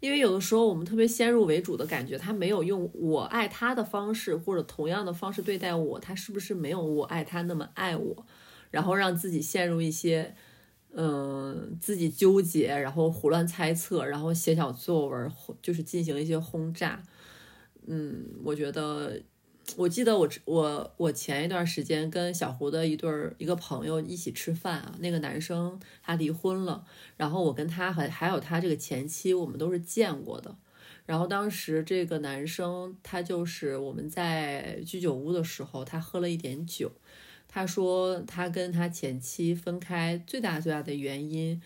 [0.00, 8.26] 因为有的时候我们特别先入为主的感觉，他没有用我爱他的方式或者同样的方式对待我，他是不是没有我爱他那么爱我？
[8.70, 10.34] 然后让自己陷入一些，
[10.92, 15.30] 嗯，自己纠结，然后胡乱猜测，然后写小作文，
[15.62, 17.02] 就是进行一些轰炸。
[17.86, 19.20] 嗯，我觉得。
[19.76, 26.84] 我记得我我我前一段时间跟小胡的一对儿一个朋友一起吃饭啊，那个男生他离婚了，
[27.16, 30.56] 然后我跟他还还有他这个前妻，我们都是见过的。
[31.06, 36.92] 然后当时这个男生他就是我们在居酒屋的时候，他喝了一点酒，
[37.48, 41.60] 他说他跟他前妻分开最大最大的原因，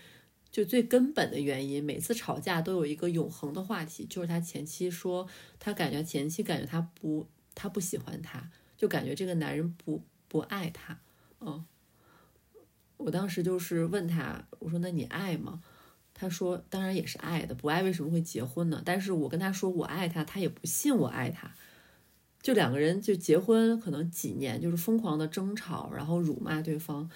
[0.51, 5.27] 就最根本的原因，每次吵架都有一个永恒的话题，就是他前妻说
[5.59, 7.27] 他感觉前妻感觉他不。
[7.55, 10.99] 他不喜欢他，就感觉这个男人不不爱他，
[11.41, 11.65] 嗯，
[12.97, 15.63] 我当时就是问他，我说那你爱吗？
[16.13, 18.81] 他说当然也是爱的，不爱为什么会结婚呢？
[18.85, 21.53] 但是我跟他说我爱他，他也不信我爱他，
[22.41, 27.11] 就两个人就结婚可能几年，就是疯狂的争吵，然后辱骂对方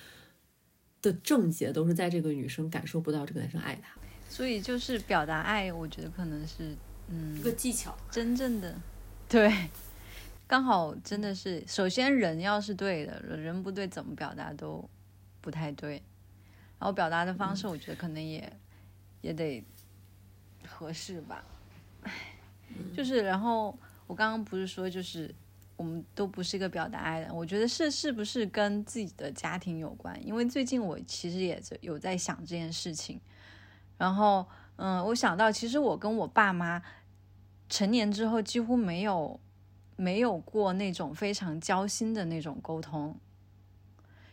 [1.01, 3.97] 的症结都是在这个女生感受不到这个男生爱她，
[4.29, 6.77] 所以就是表达爱，我觉得可能是
[7.09, 8.77] 嗯一个技巧，真正的
[9.29, 9.53] 对。
[10.49, 14.89] 刚好真的是，首先人要是对的，人不对怎么表达都
[15.43, 16.03] 不太对。
[16.79, 18.51] 然后表达的方式，我觉得可能也
[19.21, 19.63] 也得
[20.67, 21.45] 合适吧。
[22.03, 22.13] 唉，
[22.97, 25.35] 就是然后我刚刚不是说，就是
[25.77, 30.19] 我们都不是一个表达爱的，我觉得是是不是跟自己的家庭有关？
[30.27, 33.21] 因为最近我其实也有在想这件事情。
[33.99, 36.83] 然后嗯，我想到其实我跟我爸妈
[37.69, 39.39] 成年之后几乎没有。
[40.01, 43.19] 没有过那种非常交心的那种沟通，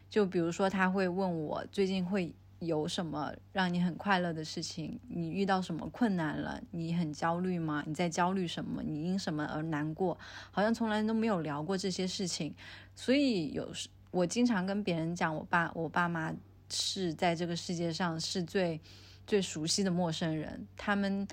[0.08, 7.84] 就比如说他会问我最近会有什么让你很快乐的事情，你遇到什么困难了，你很焦虑吗？
[7.88, 8.84] 你在焦虑什么？
[8.84, 10.16] 你因什么而难过？
[10.52, 12.54] 好像从来都没有聊过这些事情，
[12.94, 16.32] 所以有时我经常跟别人讲，我爸我爸妈
[16.70, 18.80] 是在这个世界上是最
[19.26, 21.28] 最熟悉的陌生人，他们。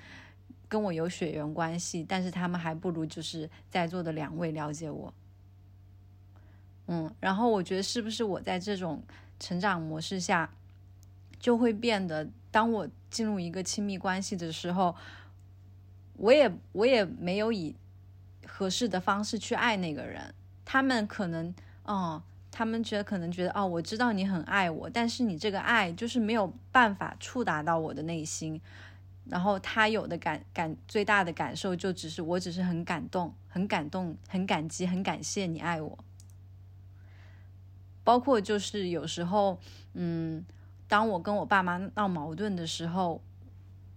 [0.73, 5.13] 跟我有血缘关系，但是他们还不如就是在座的两位了解我。
[6.87, 9.03] 嗯，然后我觉得是不是我在这种
[9.39, 10.49] 成长模式下，
[11.39, 14.95] 就会变得，当我进入一个亲密关系的时候，
[16.17, 17.75] 我也我也没有以
[18.47, 20.33] 合适的方式去爱那个人。
[20.65, 21.53] 他们可能，
[21.83, 28.59] 哦，他们觉得可能觉得，哦，我知道你很爱我，但是你这个爱就是没有办法触达到我的内心。
[29.25, 35.97] 然后他有的感感最大的感受就只是我只是很感动，很感动，很感激，很感谢你爱我。
[38.03, 39.57] 包括就是有时候，
[39.93, 40.43] 嗯，
[40.89, 43.21] 当我跟我爸妈闹矛盾的时候，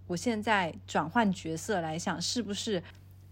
[0.06, 2.82] 我现在转换角色来想，是不是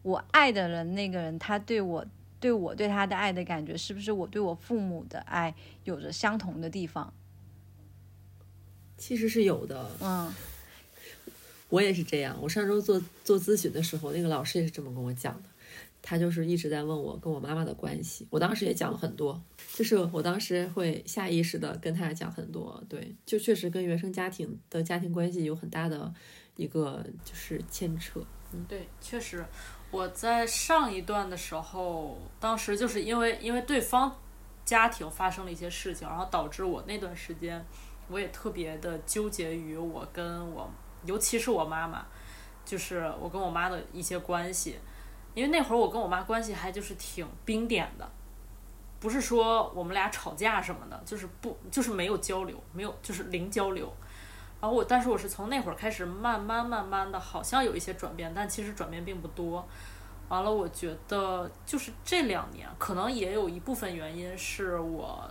[0.02, 2.04] 我爱的人那个人，他对我
[2.40, 7.14] 对我对他的爱的感觉，是不是我对我父母的爱有着相同的地方？
[8.98, 10.34] 其实是有的，嗯。
[11.68, 12.36] 我也是这样。
[12.40, 15.48] 我上周做做咨询的时候，那个老师也是这么跟我讲的。
[16.06, 18.26] 他就是一直在问我跟我妈妈的关系。
[18.28, 19.42] 我当时也讲了很多，
[19.72, 22.84] 就是我当时会下意识的跟他讲很多。
[22.90, 26.12] 对，就确实跟原生家庭的家庭关系有很大的
[26.56, 28.20] 一个就是牵扯。
[28.52, 29.42] 嗯，对，确实。
[29.90, 34.14] 我在上一段的时候，当时就是因为因为对方
[34.66, 37.64] 家庭发生了一些事情，然后导致我那段时间
[38.08, 40.70] 我也特别的纠结于我跟我。
[41.04, 42.06] 尤其是我妈妈，
[42.64, 44.78] 就是我跟我妈的一些关系，
[45.34, 48.08] 因为那会儿我跟我妈关系还就是挺冰点的，
[49.00, 53.92] 不是说我们俩吵架什么的，就是不就是没有交流，没有就是零交流。
[54.60, 59.66] 然后我，但是我是从那会儿开始慢慢慢慢的，好像有一些转变，但其实转变并不多。
[60.30, 65.28] 完了，我觉得就是这两年，可能也有一部分原因是我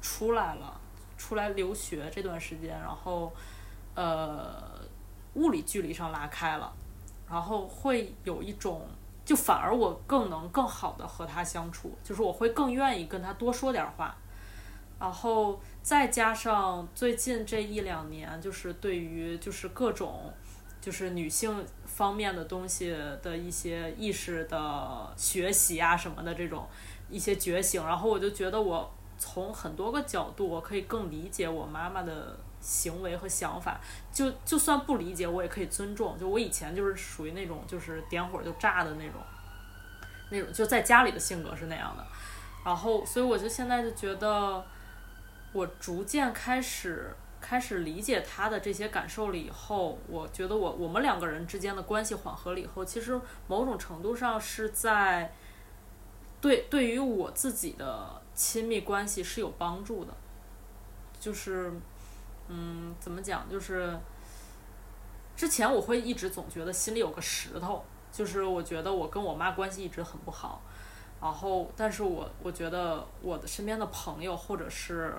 [0.00, 0.80] 出来了，
[1.18, 3.30] 出来留学这段时间，然后
[3.94, 4.79] 呃。
[5.34, 6.72] 物理距离上拉开了，
[7.30, 8.86] 然后会有一种，
[9.24, 14.16] 就反而我更能更好的和他相处，就是我会更愿意跟他多说点话，
[14.98, 20.32] 然后再加上最近这一两年，就是对于就是各种
[20.80, 22.90] 就是女性方面的东西
[23.22, 26.66] 的一些意识的学习啊什么的这种
[27.08, 32.36] 一些觉醒，然后我就觉得我从很多个角度，我可以更理解我妈妈的。
[32.60, 33.80] 行为和想法，
[34.12, 36.18] 就就算不理解，我也可以尊重。
[36.18, 39.20] 就我以前就是属于那种，就是点火就炸的那种，
[40.30, 42.06] 那种就在家里的性格是那样的。
[42.62, 44.62] 然后，所以我就现在就觉得，
[45.52, 55.32] 我逐渐开始开始理解他的这些感受了以后，我觉得我我们两个人之间的关系缓和了以后，其实某种程度上是在
[56.42, 60.12] 对对于我自己的亲密关系是有帮助的，
[61.18, 61.72] 就是。
[62.52, 63.48] 嗯，怎么讲？
[63.48, 63.96] 就是
[65.36, 70.60] 之前我会一直总觉得心里有个石头，就是我觉得我跟我妈关系一直很不好。
[71.22, 75.14] 然后，但是我我觉得我的身边的朋友，或者是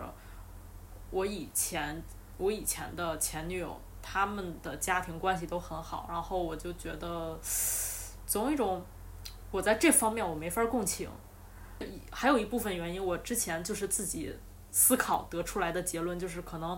[1.09, 2.03] 我以前
[2.37, 6.07] 我以前的前女友，他们的家庭关系都很好。
[6.09, 7.39] 然后我就觉得
[8.27, 8.83] 总有一种
[9.51, 11.09] 我在这方面我没法共情。
[12.11, 14.35] 还有一部分原因，我之前就是自己
[14.69, 16.77] 思考得出来的结论，就是可能。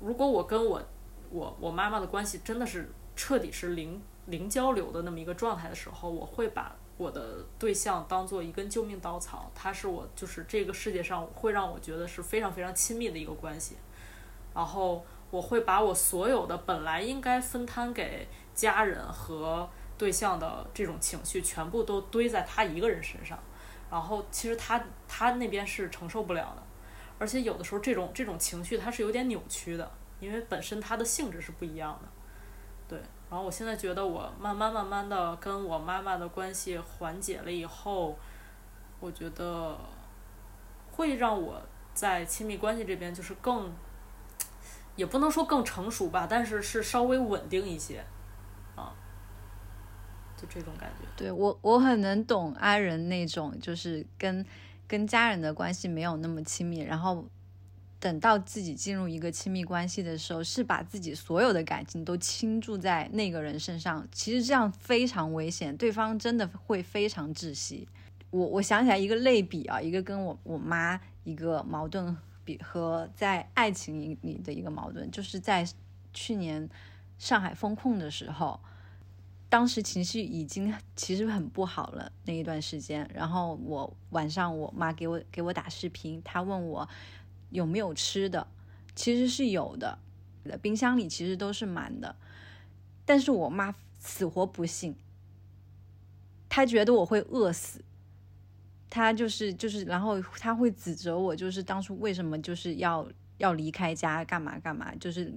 [0.00, 0.82] 如果我跟我
[1.30, 13.76] 我我妈妈的关系真的是彻底是零零交流的那么一个状态的时候，我会把我的对象当做一根救命稻草，他是我就是这个世界上会让我觉得是非常非常亲密的一个关系，
[14.54, 19.68] 然后我会把我所有的本来应该分摊给家人和
[19.98, 23.38] 对象的这种情绪全部都堆在他一个人身上，
[23.90, 26.62] 然后其实他他那边是承受不了的。
[27.18, 29.90] 而且有的时候，这种这种情绪它是有点扭曲的，
[30.20, 32.08] 因为本身它的性质是不一样的，
[32.86, 33.00] 对。
[33.30, 38.18] 然后我现在觉得，我慢慢慢慢的跟我妈妈的关系缓解了以后，
[39.00, 39.76] 我觉得
[40.92, 41.60] 会让我
[41.94, 43.72] 在亲密关系这边就是更，
[44.94, 48.04] 也不能说更成熟吧，但是是稍微稳定一些，
[48.76, 48.92] 啊，
[50.36, 51.08] 就这种感觉。
[51.16, 54.44] 对我，我很能懂阿仁那种，就是跟。
[54.88, 57.24] 跟家人的关系没有那么亲密，然后
[57.98, 64.06] 等到自己进入一个亲密关系的时候，是把自己所有的感情都倾注在那个人身上。
[64.12, 67.88] 其实这样非常危险，对方真的会非常窒息。
[68.30, 75.66] 我我想起来一个类比啊，一个跟我我妈一个矛盾比和在爱情里的一个矛盾，就是在
[76.12, 76.68] 去年
[77.18, 78.60] 上海封控的时候。
[79.48, 86.88] 当时情绪已经其实很不好了那一段时间，然后我晚上我妈给我给我打视频，她问我
[87.50, 88.48] 有没有吃的，
[88.96, 89.98] 其实是有的，
[90.60, 92.16] 冰箱里其实都是满的，
[93.04, 94.96] 但是我妈死活不信，
[96.48, 97.84] 她觉得我会饿死，
[98.90, 105.32] 她就是就是，然后她会指责我，就是当初为什么就是要要离开家干嘛干嘛，就是。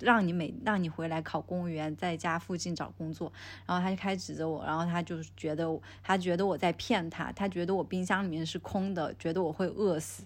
[0.00, 3.32] 让你每让你回来考公务员，在家附近找工作，
[3.66, 5.66] 然后他就开始指责我，然后他就觉得
[6.02, 10.24] 他觉得我在骗他，他觉得我冰箱里面是空的，觉得我会饿死。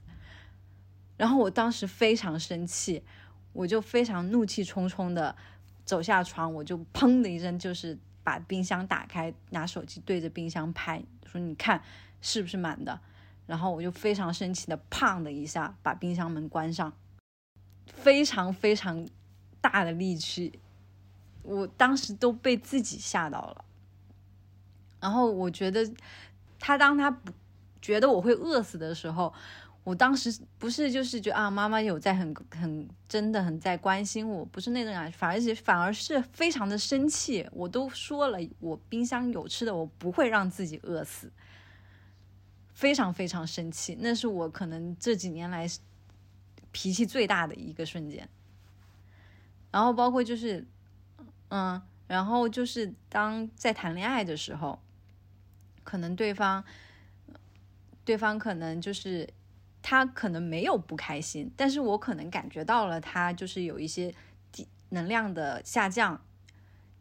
[1.17, 3.03] 然后我当时非常生气，
[3.53, 5.35] 我就非常怒气冲冲的
[5.85, 11.83] 走下床，我就砰的一声，就是把冰箱打开，拿手机对着冰箱拍，说你看
[12.21, 13.01] 是不是满的？
[13.47, 16.93] 然后我就非常生气的砰的一下把冰箱门关上，
[17.87, 19.09] 非常非常。
[19.71, 20.59] 大的力气，
[21.43, 23.65] 我当时都被自己吓到了。
[25.01, 25.91] 然后我觉得，
[26.59, 27.33] 他当他不
[27.81, 29.33] 觉得我会饿死的时候，
[29.83, 37.47] 我当时不是就是觉得啊，妈妈有在很很真的很在关心我，不是那种感觉，反而是反而是非常的生气。
[37.53, 41.33] 我都说了，我冰箱有吃的，我不会让自己饿死。
[42.73, 45.67] 非常非常生气，那是我可能这几年来
[46.73, 48.29] 脾气最大的一个瞬间。
[49.75, 50.65] 然后包括就是，
[51.49, 54.79] 嗯，然后就是当在谈恋爱的时候，
[55.83, 56.63] 可能对方，
[58.05, 59.29] 对方可能就是
[59.83, 64.15] 他可能没有不开心，但是我可能感觉到了他就是有一些
[64.53, 66.25] 低能量的下降，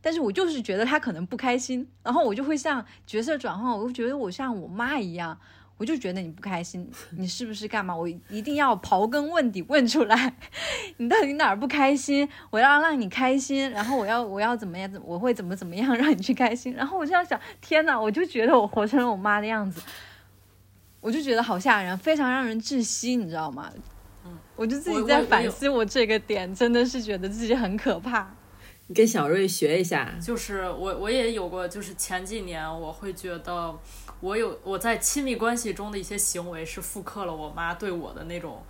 [0.01, 5.39] 但是我就是觉得他可能不开心，然后我就会像角色转换，我就觉得我像我妈一样。
[5.77, 7.95] 我就觉得你不开心， 你是不是干嘛？
[7.95, 10.33] 我一定要刨根问底问出来，
[10.97, 12.27] 你到底哪儿不开心？
[12.51, 14.89] 我要让你开心，然后我要我要怎么样？
[14.91, 16.73] 怎我会怎么怎么样 让你去开心？
[16.73, 17.99] 然后我就要想，天哪！
[17.99, 19.81] 我就觉得我活成了我妈的样子，
[21.01, 23.71] 我就觉得好吓人，非常让人窒息，你知道吗？
[24.25, 28.33] 嗯，我就自己在反思我这个点，真的是觉得自己很可怕。
[28.87, 30.13] 你跟小瑞学一下。
[30.21, 33.73] 就是我我也有过，就是前几年我会觉得
[34.19, 38.63] 我有我在亲密关系中的一些行为是复刻了我妈对我的那种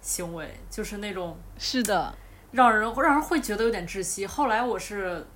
[0.00, 2.14] 行为，就是那种是的，
[2.52, 4.26] 让人让人会觉得有点窒息。
[4.26, 5.26] 后来我是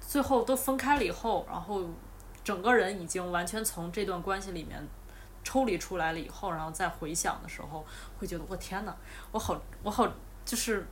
[0.00, 1.84] 最后都分开了以后，然后
[2.42, 4.88] 整个人已经完全从这段关系里面
[5.44, 7.84] 抽离出来了以后，然后再回想的时候，
[8.18, 8.96] 会觉得我天呐，
[9.32, 10.10] 我好我好
[10.46, 10.86] 就是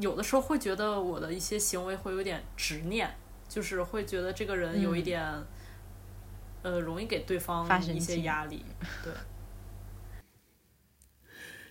[0.00, 3.08] 有的时候会觉得我的一些行为会有点执念，
[3.48, 5.22] 就是会觉得这个人有一点、
[6.62, 8.64] 呃容易给对方一些压力，
[9.02, 9.12] 对。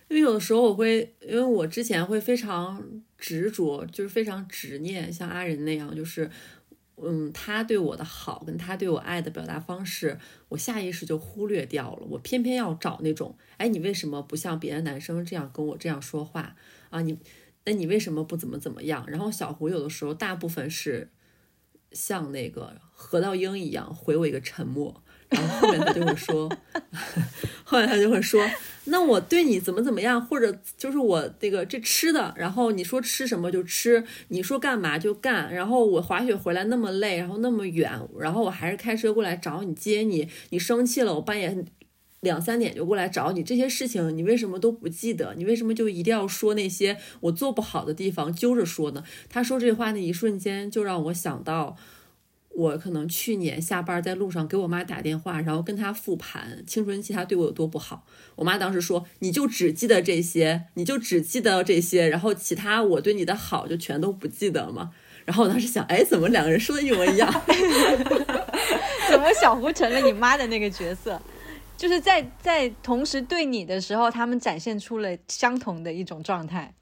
[0.06, 2.80] 因为有的时候我会，因为我之前会非常
[3.18, 6.30] 执着，就是非常执念，像阿仁那样，就是，
[6.96, 10.18] 嗯，他对我的好跟他对我爱的表达方式，
[10.50, 12.06] 我下意识就忽略掉了。
[12.10, 16.54] 我偏偏要找那种，哎，你为什么不像别的男生这样跟我这样说话
[16.90, 17.00] 啊？
[17.00, 17.18] 你，
[17.66, 19.04] 那你为什么不怎么怎么样？
[19.08, 21.08] 然后小胡有的时候大部分是
[21.92, 26.48] 像那个何道英一样回我一个沉默，然后后面他就会说，
[27.64, 28.44] 后面他就会说，
[28.84, 41.56] 那我对你怎么怎么样，或者就是我那个这吃的，然后你说吃什么就吃，你说干嘛就干，然后我滑雪回来那么累，然后那么远，然后我还是开车过来找你接你，你生气了，我半夜
[42.24, 45.34] 两三点就过来找你，这些事情你为什么都不记得？
[45.36, 49.04] 你为什么就一定要说那些我做不好的地方揪着说呢？
[49.28, 51.76] 他说这话那一瞬间，就让我想到。
[52.56, 58.06] 我可能去年下班在路上给我妈打电话，然后跟她复盘青春期她对我有多不好。
[58.36, 64.92] 我妈当时说：“你就只记得这些，你就只记得这些，然后其他我对你的好就全都不记得吗？”
[65.26, 67.28] 然后我当时想，哎，怎么两个人说的一模一样？
[69.10, 71.20] 怎么小胡成了你妈的那个角色？
[71.76, 76.74] 就是在在同时对你的时候，他们展现出了相同的一种状态。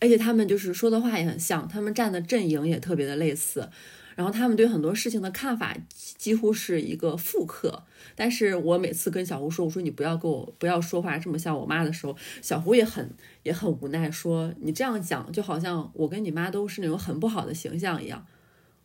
[0.00, 3.70] 而且他们就是说的话也很像，他们站的阵营也特别的类似，
[4.14, 7.84] 然后他们对很多事情的看法几乎是一个复刻。
[8.14, 13.10] 但是我每次跟小胡说，我说你不要跟我不要说话这么像我妈的时候，小胡也很
[13.44, 18.26] 也很无奈，说你这样讲就好像我跟你妈都是那种很不好的形象一样。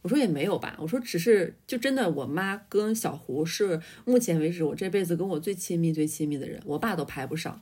[0.01, 7.61] 我说也没有吧，我说只是就真的我妈跟小胡是目前为止我这辈子跟我最亲密最亲密的人，我爸都排不上。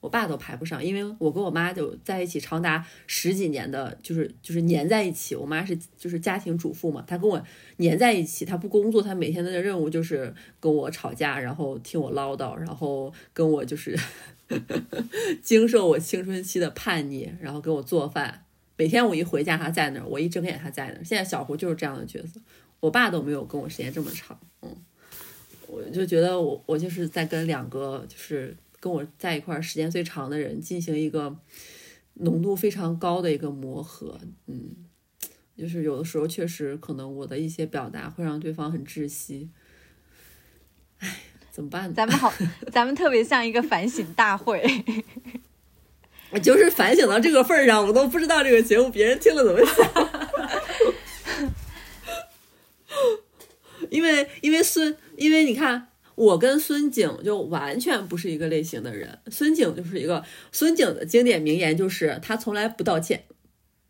[0.00, 5.34] 我爸都排不上，因为我跟我妈就在一起长达十几年的，就是就是黏在一起。
[5.34, 7.42] 我妈是就是家庭主妇嘛，她跟我
[7.78, 13.98] 黏在一起，她不工作，她每天的任务就是跟我吵架，然后听我唠叨，然后跟我就是
[15.42, 18.45] 经受我青春期的叛逆，然后给我做饭。
[18.76, 21.04] 每天我一回家，他在那儿；我一睁眼，他在那儿。
[21.04, 22.40] 现在小胡就是这样的角色，
[22.80, 24.38] 我爸都没有跟我时间这么长。
[24.62, 24.76] 嗯，
[25.66, 28.56] 我就觉得我我就是在跟两个就是。
[28.78, 31.34] 跟我在一块儿时间最长的人进行一个
[32.12, 34.76] 浓度非常高的一个磨合，嗯，
[35.56, 39.48] 就是有的时候确实可能我的一些表达会让对方很窒息，
[40.98, 41.16] 哎，
[41.50, 41.92] 怎么办？
[41.94, 42.32] 咱们好，
[42.70, 44.62] 咱们特别像一个反省大会，
[46.30, 50.10] 我就是反省到这个份儿上，我都不知道这个节目别人听了怎么想，
[53.90, 55.88] 因为因为孙，因为你看。
[56.16, 59.18] 我跟孙景就完全不是一个类型的人。
[59.30, 63.24] 孙景就是一个孙景的经典名言，就是他从来不道歉，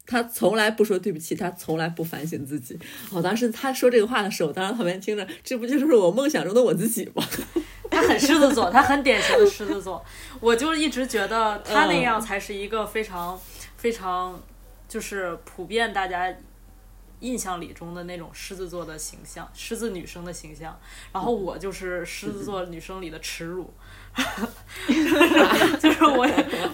[0.06, 2.78] 他从来不说对不起，他从来不反省自己。
[3.12, 7.24] 我当时他说这个话的时候，我当时旁边听着，这不就是我梦想中的我自己吗？
[7.90, 10.04] 他很狮子座，他很典型的狮子座。
[10.40, 13.38] 我就一直觉得他那样才是一个非常
[13.76, 14.40] 非常
[14.88, 16.34] 就是普遍大家。
[17.20, 20.78] 印象里中的那种狮子座的形象，狮子女生的形象，
[21.12, 23.72] 然后我就是狮子座女生里的耻辱，
[25.80, 26.26] 就是我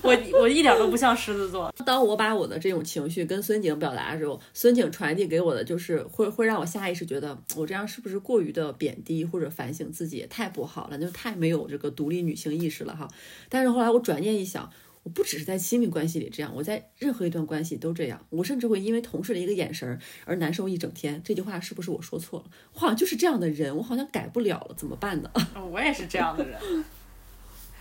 [0.03, 1.73] 我我一点都不像狮子座。
[1.87, 13.09] 当我把我的这种情绪跟孙景表达的时候，孙景传递给我的就是会会让我下意识觉得我这样是不是过于的贬低或者反省自己也太不好了，就太没有这个独立女性意识了哈。
[13.49, 14.71] 但是后来我转念一想。
[15.03, 18.25] 我不只是在亲密关系里这样，我在任何一段关系都这样。
[18.31, 21.21] 我甚至会因为同事的一个眼神而难受一整天。
[21.25, 22.47] 这句话是不是我说错了？
[22.75, 25.31] 我好像就是这样的人，我好像改不了了，怎么办呢？
[25.71, 26.59] 我也是这样的人。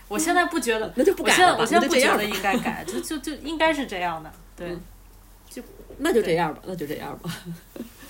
[0.07, 1.57] 我现在不觉得，那就不改了。
[1.57, 4.33] 我现在不觉得应该改，就就就应该是这样的。
[4.57, 4.75] 对，
[5.49, 5.61] 就
[5.99, 7.43] 那就这样吧，那就这样吧。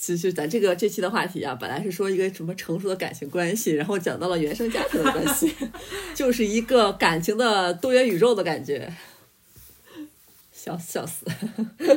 [0.00, 5.52] 其实咱这个这期的话题啊，本来是说一个什么成熟的感情关系，然后讲到了原生家庭的关系，
[6.14, 8.94] 就是一个感情的多元宇宙的感觉，
[10.52, 11.26] 笑死笑死。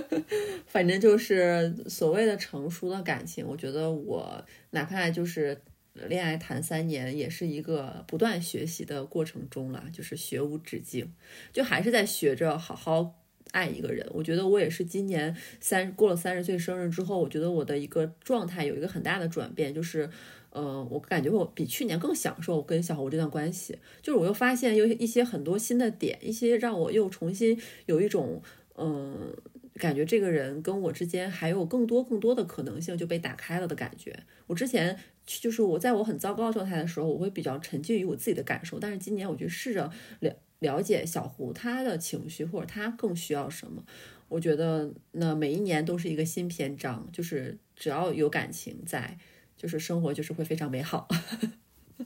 [0.65, 5.61] 反正就是所谓的成熟的感情，我觉得我哪怕就是
[5.93, 11.13] 恋爱谈三年，也是一个不断学习的过程中了，就是学无止境，
[11.53, 13.13] 就还是在学着好好。
[13.51, 14.05] 爱一个人。
[14.11, 20.09] 我觉得我也是今年三过了三十岁生日之后，我觉得我的一个状态有一个很大的转变，就是，
[20.51, 28.41] 嗯、我感觉我比去年更享受跟小侯这段关系，就是我又发现有一些很多新的点，一些让我又重新有一种，
[28.75, 29.33] 嗯。
[29.75, 34.13] 感觉这个人跟我之间还有更多更多的可能性就被打开了的感觉。
[34.45, 34.95] 我之前
[35.25, 39.89] 就是我在我很糟糕的状态的时候，我会比较沉浸于我自己的感受，但是今年我就试着
[40.19, 43.83] 了了解小胡他的情绪或者他更需要什么。
[44.29, 49.17] 我觉得那每一年都是一个新篇章，就是只要有感情在，
[49.57, 51.07] 就是生活就是会非常美好。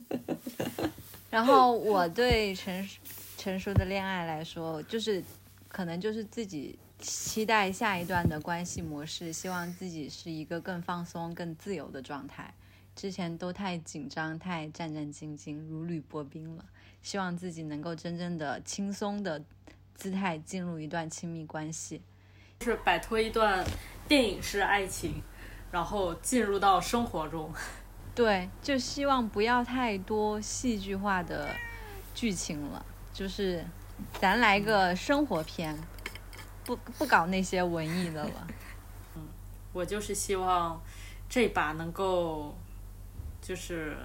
[1.30, 2.88] 然后我对成
[3.36, 5.22] 成熟的恋爱来说，就是
[5.68, 12.52] 可能就是自己期待下一段的关系模式，希望自己是一个更放松、更自由的状态。
[12.96, 16.64] 之前都太紧张、太战战兢兢、如履薄冰了，
[17.06, 19.40] 希望自己能够真正的轻松的
[19.94, 22.02] 姿态进入一段亲密关系。
[22.62, 23.64] 是摆脱一段
[24.08, 25.22] 电影式爱情，
[25.70, 27.54] 然后进入到生活中。
[28.12, 31.54] 对，就希望不要太多戏剧化的
[32.12, 33.64] 剧情了，就是
[34.20, 35.78] 咱来个生活片，
[36.64, 38.48] 不不搞那些文艺的了。
[39.14, 39.28] 嗯
[39.72, 40.82] 我就是希望
[41.28, 42.56] 这把能够，
[43.40, 43.96] 就是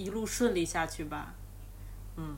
[0.00, 1.34] 一路顺利下去吧。
[2.16, 2.36] 嗯，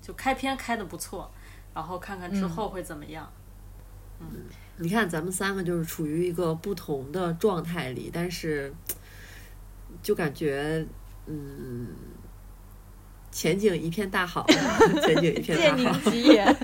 [0.00, 1.30] 就开篇开的不错，
[1.74, 3.30] 然后看看之后会怎么样。
[4.20, 4.26] 嗯
[4.76, 8.72] 你看，咱们三个就是处于一个不同的状态里，但是
[10.02, 10.86] 就感觉，
[11.26, 11.88] 嗯，
[13.30, 14.46] 前景一片大好，
[15.04, 16.10] 前景一片大好。
[16.10, 16.56] 吉言。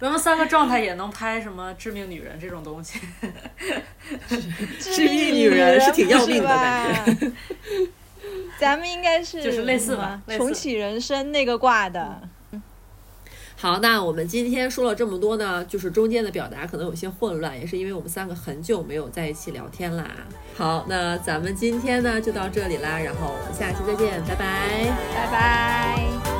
[0.00, 2.98] 咱们三个状态也能拍什么《致命女人》这种东西。
[4.80, 7.32] 致命女人是挺要命的感觉。
[8.58, 12.20] 咱们应该是就是类似吧重启人生那个挂的。
[13.56, 20.10] 好，那我们今天说了这么多呢，就是中间的表达可能有些混乱，也是因为我们三个很久没有在一起聊天啦。
[20.56, 24.84] 好，那咱们今天呢就到这里啦，然后我们下期再见，拜拜。
[25.14, 26.33] 拜拜。